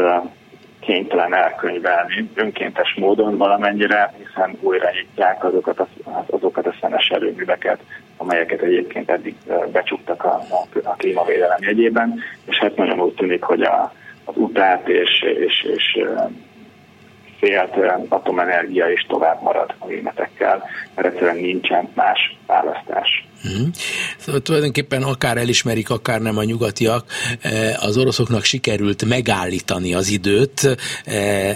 [0.82, 5.86] kénytelen elkönyvelni önkéntes módon valamennyire, hiszen újra nyitják azokat a,
[6.26, 7.80] azokat a szenes erőműveket,
[8.16, 9.34] amelyeket egyébként eddig
[9.72, 10.40] becsuktak a,
[10.84, 13.92] a, klímavédelem jegyében, és hát nagyon úgy tűnik, hogy a,
[14.24, 16.04] az utát és, és, és
[17.38, 17.76] félt
[18.08, 20.64] atomenergia is tovább marad a németekkel,
[20.94, 23.26] mert egyszerűen nincsen más választás.
[23.42, 23.70] Hmm.
[24.18, 27.12] Szóval tulajdonképpen akár elismerik, akár nem a nyugatiak,
[27.76, 30.76] az oroszoknak sikerült megállítani az időt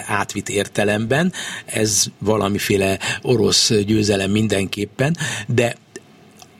[0.06, 1.32] átvitt értelemben.
[1.64, 5.16] Ez valamiféle orosz győzelem mindenképpen,
[5.46, 5.76] de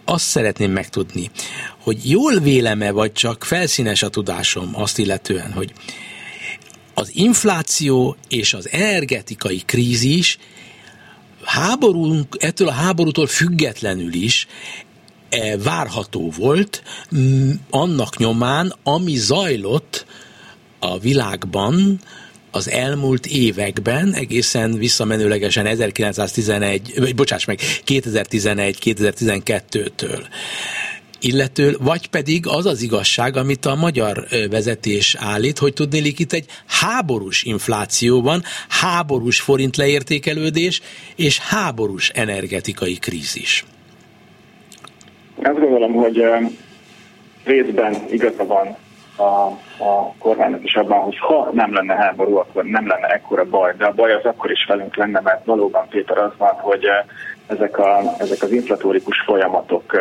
[0.05, 1.31] azt szeretném megtudni,
[1.83, 5.73] hogy jól véleme, vagy csak felszínes a tudásom azt illetően, hogy
[6.95, 10.39] az infláció és az energetikai krízis
[11.45, 14.47] háborunk, ettől a háborútól függetlenül is
[15.63, 16.83] várható volt
[17.71, 20.07] annak nyomán, ami zajlott
[20.79, 22.01] a világban
[22.51, 30.27] az elmúlt években, egészen visszamenőlegesen 1911, vagy bocsáss meg, 2011-2012-től
[31.21, 36.47] illető, vagy pedig az az igazság, amit a magyar vezetés állít, hogy tudnélik itt egy
[36.67, 40.81] háborús infláció van, háborús forint leértékelődés
[41.17, 43.65] és háborús energetikai krízis.
[45.43, 46.25] Azt gondolom, hogy
[47.45, 48.77] részben igaza van
[49.17, 49.47] a,
[49.85, 53.85] a kormánynak is abban, hogy ha nem lenne háború, akkor nem lenne ekkora baj, de
[53.85, 56.87] a baj az akkor is velünk lenne, mert valóban Péter az van, hogy
[57.47, 59.97] ezek, a, ezek az inflatórikus folyamatok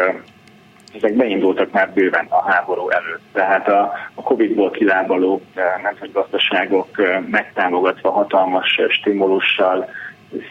[0.96, 3.22] ezek beindultak már bőven a háború előtt.
[3.34, 5.42] Tehát a, a Covid-ból kilábaló
[5.84, 6.88] nemzetgazdaságok
[7.30, 9.90] megtámogatva hatalmas stimulussal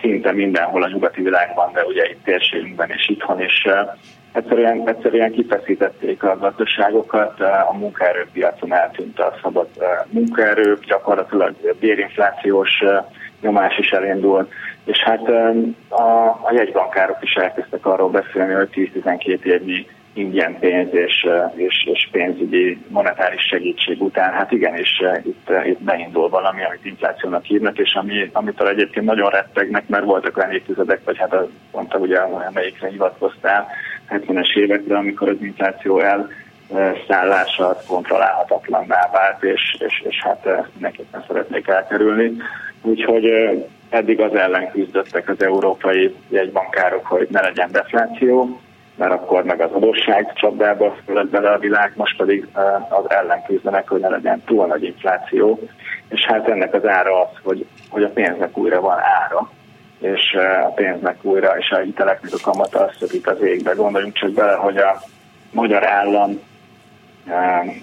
[0.01, 3.67] szinte mindenhol a nyugati világban, de ugye itt térségünkben és itthon is
[4.35, 9.69] egyszerűen, egyszerűen kifeszítették a gazdaságokat, a munkaerőpiacon eltűnt a szabad
[10.11, 12.83] munkaerő, gyakorlatilag bérinflációs
[13.41, 14.53] nyomás is elindult,
[14.85, 15.29] és hát
[15.89, 22.09] a, a jegybankárok is elkezdtek arról beszélni, hogy 10-12 évnyi ingyen pénz és, és, és
[22.13, 28.31] pénzügyi monetáris segítség után, hát igenis itt, itt beindul valami, amit inflációnak hívnak, és ami,
[28.33, 33.67] amitől egyébként nagyon rettegnek, mert voltak olyan évtizedek, vagy hát a, mondta ugye, amelyikre hivatkoztál,
[34.11, 36.31] 70-es évekre, amikor az infláció el
[37.09, 42.33] szállása kontrollálhatatlanná vált, és, és, és hát mindenképpen szeretnék elkerülni.
[42.83, 43.25] Úgyhogy
[43.89, 48.61] eddig az ellen küzdöttek az európai jegybankárok, hogy ne legyen defláció,
[48.97, 52.47] mert akkor meg az adósság csapdába fölött bele a világ, most pedig
[52.89, 55.61] az ellen küzdenek, hogy ne legyen túl nagy infláció,
[56.09, 59.51] és hát ennek az ára az, hogy, hogy a pénznek újra van ára,
[60.05, 60.37] és
[60.67, 63.73] a pénznek újra, és a hiteleknek a kamata szökik az égbe.
[63.73, 65.03] Gondoljunk csak bele, hogy a
[65.51, 66.41] magyar állam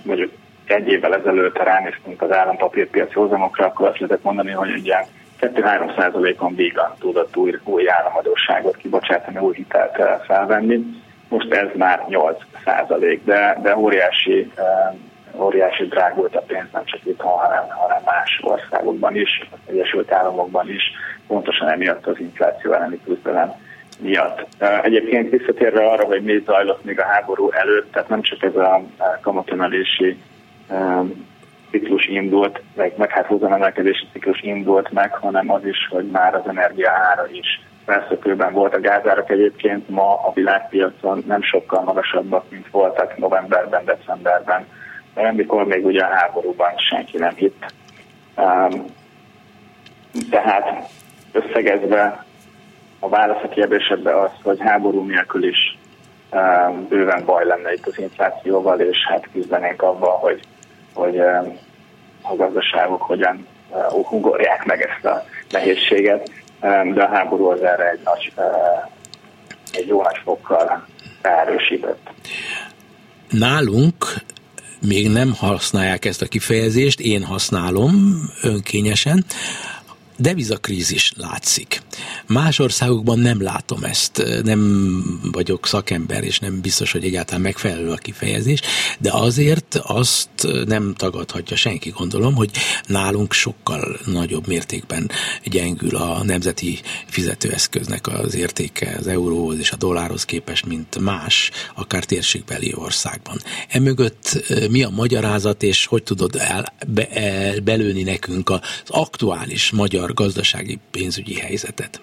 [0.03, 0.31] mondjuk
[0.65, 5.05] egy évvel ezelőtt ránéztünk az állampapírpiaci hozamokra, akkor azt lehetett mondani, hogy ugye
[5.39, 10.79] 2-3 százalékon vígan tudott új, új államadóságot kibocsátani, új hitelt felvenni.
[11.29, 14.51] Most ez már 8 százalék, de, de óriási,
[15.35, 20.69] óriási drágult a pénz nem csak itt, hanem, hanem más országokban is, az Egyesült Államokban
[20.69, 20.83] is,
[21.27, 23.53] pontosan emiatt az infláció elleni küzdelem
[23.99, 24.47] miatt.
[24.81, 28.81] Egyébként visszatérve arra, hogy mi zajlott még a háború előtt, tehát nem csak ez a
[29.21, 30.17] kamatemelési
[31.71, 36.47] ciklus indult, meg, meg hát hozamemelkedési ciklus indult meg, hanem az is, hogy már az
[36.47, 38.73] energia ára is felszökőben volt.
[38.73, 44.65] A gázárak egyébként ma a világpiacon nem sokkal magasabbak, mint voltak novemberben, decemberben,
[45.13, 47.73] amikor még ugye a háborúban senki nem hitt.
[50.29, 50.89] tehát
[51.31, 52.25] összegezve
[52.99, 55.77] a válasz a kérdésedbe az, hogy háború nélkül is
[56.89, 60.39] bőven baj lenne itt az inflációval, és hát küzdenénk abban, hogy,
[60.93, 61.19] hogy
[62.21, 63.47] a gazdaságok hogyan
[64.11, 66.31] ugorják meg ezt a nehézséget,
[66.93, 68.33] de a háború az erre egy, nagy,
[69.71, 70.85] egy jó nagy fokkal
[71.21, 72.09] erősített.
[73.29, 73.95] Nálunk
[74.81, 79.25] még nem használják ezt a kifejezést, én használom önkényesen,
[80.21, 81.81] devizakrízis látszik.
[82.27, 87.95] Más országokban nem látom ezt, nem vagyok szakember, és nem biztos, hogy egyáltalán megfelelő a
[87.95, 88.61] kifejezés,
[88.99, 90.29] de azért azt
[90.65, 92.51] nem tagadhatja senki, gondolom, hogy
[92.85, 95.09] nálunk sokkal nagyobb mértékben
[95.43, 102.03] gyengül a nemzeti fizetőeszköznek az értéke az euróhoz és a dollárhoz képest, mint más, akár
[102.05, 103.41] térségbeli országban.
[103.67, 110.10] Emögött mi a magyarázat, és hogy tudod el, be, el, belőni nekünk az aktuális magyar
[110.13, 112.01] gazdasági pénzügyi helyzetet?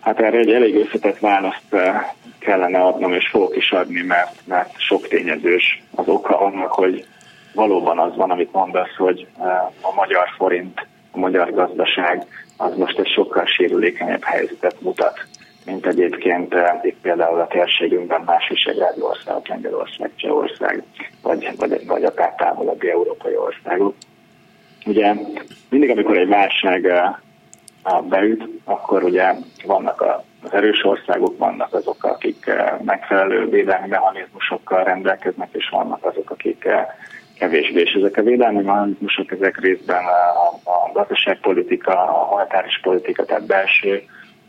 [0.00, 4.78] Hát erre egy elég összetett választ eh, kellene adnom, és fogok is adni, mert, mert
[4.78, 7.06] sok tényezős az oka annak, hogy
[7.54, 9.46] valóban az van, amit mondasz, hogy eh,
[9.80, 12.26] a magyar forint, a magyar gazdaság
[12.56, 15.26] az most egy sokkal sérülékenyebb helyzetet mutat,
[15.64, 20.82] mint egyébként eh, itt például a térségünkben más visegrádi országok, Lengyelország, Csehország,
[21.22, 23.94] vagy, vagy, vagy akár távolabbi európai országok.
[24.86, 25.14] Ugye
[25.68, 26.92] mindig, amikor egy válság
[28.08, 30.00] beüt, akkor ugye vannak
[30.42, 32.50] az erős országok, vannak azok, akik
[32.84, 36.68] megfelelő védelmi mechanizmusokkal rendelkeznek, és vannak azok, akik
[37.38, 37.80] kevésbé.
[37.80, 44.02] És ezek a védelmi mechanizmusok, ezek részben a, a gazdaságpolitika, a monetáris politika, tehát belső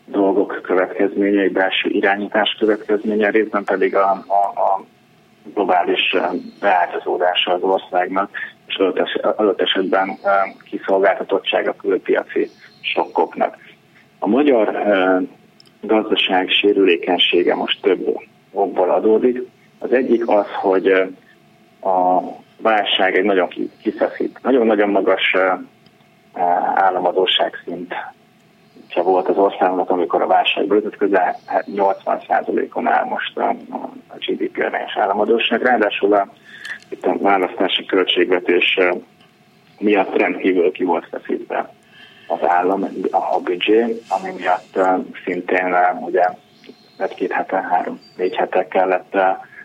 [0.05, 4.83] dolgok következményei, belső irányítás következménye, részben pedig a, a, a
[5.53, 6.15] globális
[6.59, 8.29] beágyazódása az országnak,
[8.77, 10.17] és adott esetben
[10.69, 12.49] kiszolgáltatottság külpiaci
[12.81, 13.57] sokkoknak.
[14.19, 14.81] A magyar
[15.81, 18.17] gazdaság sérülékenysége most több
[18.51, 19.41] okból adódik.
[19.79, 20.87] Az egyik az, hogy
[21.81, 22.21] a
[22.61, 23.47] válság egy nagyon
[23.81, 25.35] kiszeszít, nagyon-nagyon magas
[26.75, 27.93] államadóság szint
[29.03, 33.55] volt az országnak, amikor a válság ütött, közel 80%-on áll most a
[34.17, 35.61] GDP arányos államadóság.
[35.61, 36.27] Ráadásul a,
[36.91, 38.77] itt a választási költségvetés
[39.79, 41.73] miatt rendkívül ki volt feszítve
[42.27, 44.79] az állam, a büdzsé, ami miatt
[45.25, 46.23] szintén ugye
[46.97, 49.17] egy-két hete, három-négy hete kellett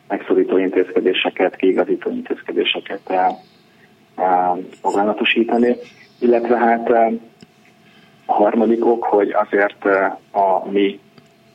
[0.08, 3.12] megszorító intézkedéseket, kiigazító intézkedéseket
[4.80, 5.76] foglalatosítani,
[6.18, 6.88] illetve hát
[8.26, 9.84] a harmadik ok, hogy azért
[10.32, 11.00] a mi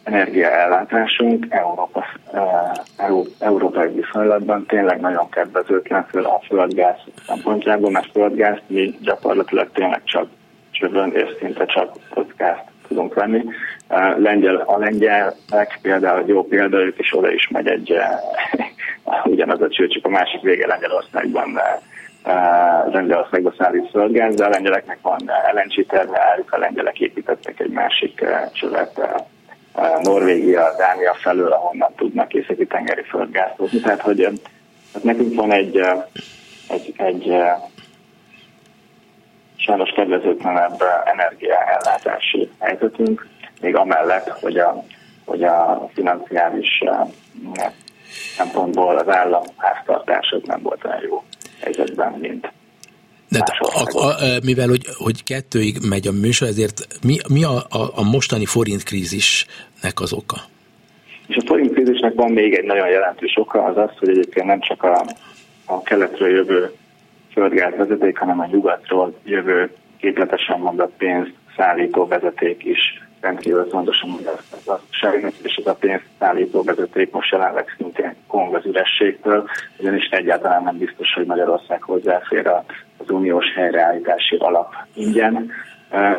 [0.04, 2.06] energiaellátásunk Európa,
[3.40, 6.98] európai viszonylatban tényleg nagyon kedvezőtlen, főleg a földgáz
[7.28, 10.28] szempontjából, mert földgázt mi gyakorlatilag tényleg csak
[10.72, 13.44] csövön és szinte csak kockázt tudunk venni.
[14.18, 17.98] Lengyel, a lengyelek például jó példa, ők is oda is megy egy
[19.24, 21.60] ugyanaz a cső, csak a másik vége Lengyelországban
[22.92, 29.24] Lengyelországba szállít földgáz, de a lengyeleknek van LNG termináljuk, a lengyelek építettek egy másik csövet
[30.02, 33.80] Norvégia, Dánia felől, ahonnan tudnak északi tengeri földgázt hozni.
[33.80, 34.24] Tehát, hogy
[34.94, 35.78] hát nekünk van egy,
[36.68, 37.34] egy, egy
[39.56, 43.28] sajnos kedvezőtlenebb energiaellátási helyzetünk,
[43.62, 44.84] még amellett, hogy a,
[45.26, 46.84] hogy a financiális
[48.36, 51.24] szempontból az állam háztartás nem volt olyan jó
[51.62, 52.52] helyzetben, mint
[53.32, 57.56] de a, a, a, mivel hogy, hogy kettőig megy a műsor, ezért mi, mi a,
[57.56, 60.38] a, a mostani forintkrízisnek az oka?
[61.28, 64.84] És a forintkrízisnek van még egy nagyon jelentős oka, az az, hogy egyébként nem csak
[64.84, 65.06] a,
[65.66, 66.72] a keletről jövő
[67.32, 72.80] földgáz vezeték, hanem a nyugatról jövő képletesen mondott pénzt szállító vezeték is
[73.22, 79.50] rendkívül fontos a gazdaságnak, és ez a pénzszállító vezeték most jelenleg szintén kong az ürességtől,
[79.78, 82.48] ugyanis egyáltalán nem biztos, hogy Magyarország hozzáfér
[83.02, 85.52] az uniós helyreállítási alap ingyen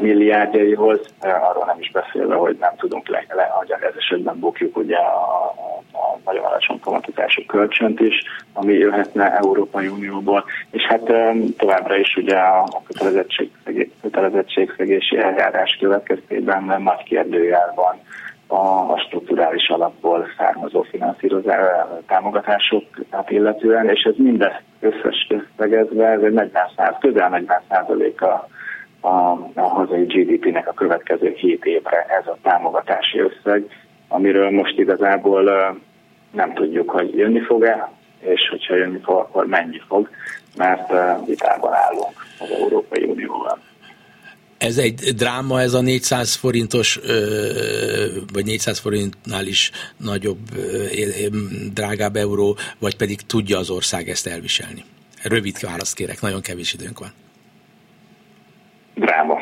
[0.01, 4.97] milliárdjaihoz, arról nem is beszélve, hogy nem tudunk le, le hogy ez esetben bukjuk ugye
[4.97, 5.45] a,
[5.93, 8.23] a nagyon alacsony kamatozású kölcsönt is,
[8.53, 11.13] ami jöhetne Európai Unióból, és hát
[11.57, 12.83] továbbra is ugye a
[14.01, 18.01] kötelezettségszegési eljárás következtében nagy kérdőjel van
[18.53, 21.61] a, a strukturális alapból származó finanszírozás
[22.07, 28.49] támogatásokat illetően, és ez mindezt összes összegezve, ez egy 40 száz, közel 40 százaléka
[29.01, 29.09] a,
[29.55, 33.65] a hazai GDP-nek a következő 7 évre ez a támogatási összeg,
[34.09, 35.43] amiről most igazából
[36.31, 37.91] nem tudjuk, hogy jönni fog-e,
[38.21, 40.09] és hogyha jönni fog, akkor mennyi fog,
[40.57, 40.93] mert
[41.27, 43.59] vitában állunk az Európai Unióval.
[44.63, 47.01] Ez egy dráma, ez a 400 forintos,
[48.33, 50.39] vagy 400 forintnál is nagyobb,
[51.73, 54.85] drágább euró, vagy pedig tudja az ország ezt elviselni?
[55.23, 57.13] Rövid választ kérek, nagyon kevés időnk van
[58.95, 59.41] dráma.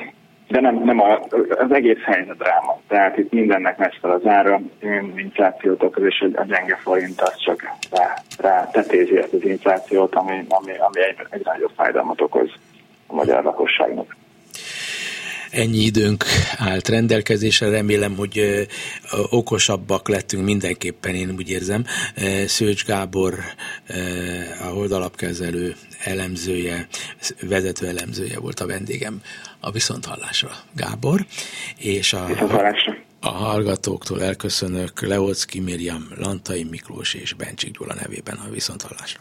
[0.49, 2.81] De nem, nem a, az egész helyzet dráma.
[2.89, 4.61] Tehát itt mindennek megy fel az ára,
[5.17, 10.45] inflációt okoz, és a gyenge forint az csak rá, rá tetézi ezt az inflációt, ami,
[10.49, 12.51] ami, ami egy, egy nagyobb fájdalmat okoz
[13.07, 14.17] a magyar lakosságnak
[15.51, 16.25] ennyi időnk
[16.57, 18.67] állt rendelkezésre, remélem, hogy
[19.31, 21.85] okosabbak lettünk mindenképpen, én úgy érzem.
[22.47, 23.39] Szőcs Gábor,
[24.61, 26.89] a holdalapkezelő elemzője,
[27.41, 29.21] vezető elemzője volt a vendégem
[29.61, 31.27] a Viszonthallásra, Gábor,
[31.79, 32.29] és a,
[33.21, 39.21] a hallgatóktól elköszönök Leocki Miriam, Lantai Miklós és Bencsik Gyula nevében a Viszonthallásra.